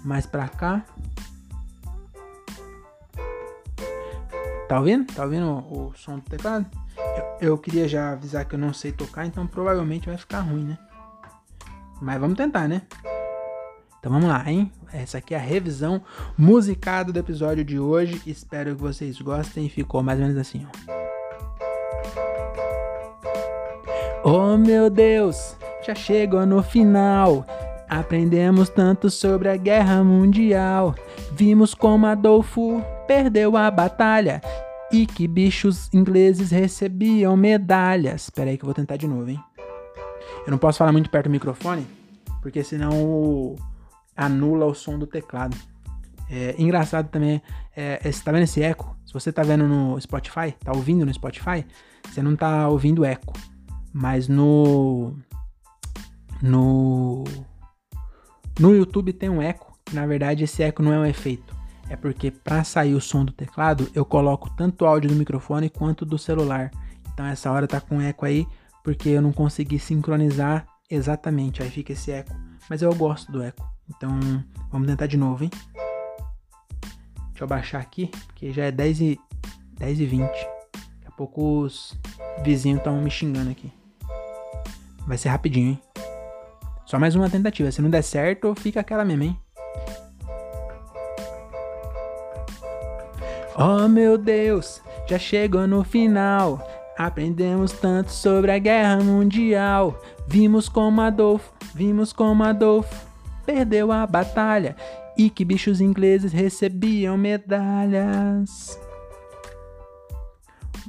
[0.04, 0.84] mais para cá.
[4.68, 5.12] Tá ouvindo?
[5.12, 6.66] Tá ouvindo o, o som do teclado?
[7.40, 10.64] Eu, eu queria já avisar que eu não sei tocar, então provavelmente vai ficar ruim,
[10.64, 10.78] né?
[12.00, 12.82] Mas vamos tentar, né?
[13.98, 14.70] Então vamos lá, hein?
[14.92, 16.02] Essa aqui é a revisão
[16.36, 18.20] musicada do episódio de hoje.
[18.26, 19.68] Espero que vocês gostem.
[19.68, 20.94] Ficou mais ou menos assim, ó.
[24.26, 25.56] Oh meu Deus,
[25.86, 27.46] já chegou no final.
[27.88, 30.94] Aprendemos tanto sobre a guerra mundial.
[31.32, 34.40] Vimos como Adolfo perdeu a batalha
[34.90, 38.24] e que bichos ingleses recebiam medalhas.
[38.24, 39.40] Espera aí que eu vou tentar de novo, hein?
[40.46, 41.86] Eu não posso falar muito perto do microfone,
[42.42, 43.56] porque senão
[44.16, 45.56] anula o som do teclado.
[46.30, 47.42] É engraçado também,
[47.76, 48.96] é, você tá vendo esse eco?
[49.04, 51.64] Se você tá vendo no Spotify, tá ouvindo no Spotify,
[52.08, 53.34] você não tá ouvindo eco.
[53.92, 55.14] Mas no
[56.42, 57.24] no
[58.58, 61.54] no YouTube tem um eco, que na verdade esse eco não é um efeito.
[61.88, 65.68] É porque para sair o som do teclado, eu coloco tanto o áudio do microfone
[65.68, 66.70] quanto do celular.
[67.12, 68.46] Então essa hora tá com eco aí,
[68.82, 72.34] porque eu não consegui sincronizar exatamente, aí fica esse eco.
[72.68, 73.68] Mas eu gosto do eco.
[73.88, 74.18] Então,
[74.70, 75.50] vamos tentar de novo, hein?
[77.28, 79.20] Deixa eu baixar aqui, porque já é 10 e,
[79.78, 80.22] 10 e 20.
[80.22, 80.46] Daqui
[81.06, 81.98] a pouco os
[82.42, 83.72] vizinhos estão me xingando aqui.
[85.06, 86.03] Vai ser rapidinho, hein?
[86.86, 87.70] Só mais uma tentativa.
[87.70, 89.38] Se não der certo, fica aquela mesmo, hein?
[93.56, 96.66] Oh meu Deus, já chegou no final.
[96.98, 100.00] Aprendemos tanto sobre a guerra mundial.
[100.26, 103.14] Vimos como Adolfo, vimos como Adolfo
[103.44, 104.76] perdeu a batalha
[105.16, 108.78] e que bichos ingleses recebiam medalhas.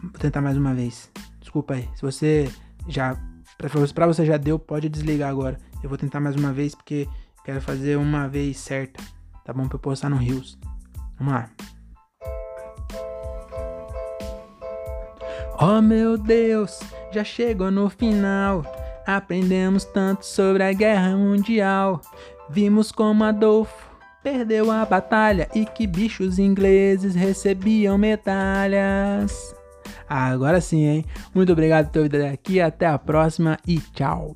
[0.02, 1.12] Vou tentar mais uma vez.
[1.40, 1.90] Desculpa aí.
[1.96, 2.50] Se você
[2.88, 3.18] já
[3.58, 5.58] para você já deu, pode desligar agora.
[5.86, 7.08] Eu vou tentar mais uma vez porque
[7.44, 9.04] quero fazer uma vez certa,
[9.44, 9.68] tá bom?
[9.68, 10.58] Para eu postar no Rios.
[11.20, 11.50] Vamos lá.
[15.62, 16.80] Oh meu Deus,
[17.12, 18.66] já chegou no final.
[19.06, 22.02] Aprendemos tanto sobre a guerra mundial.
[22.50, 29.56] Vimos como Adolfo perdeu a batalha e que bichos ingleses recebiam medalhas.
[30.10, 31.06] Agora sim, hein?
[31.32, 32.60] Muito obrigado por ter vindo aqui.
[32.60, 34.36] Até a próxima e tchau.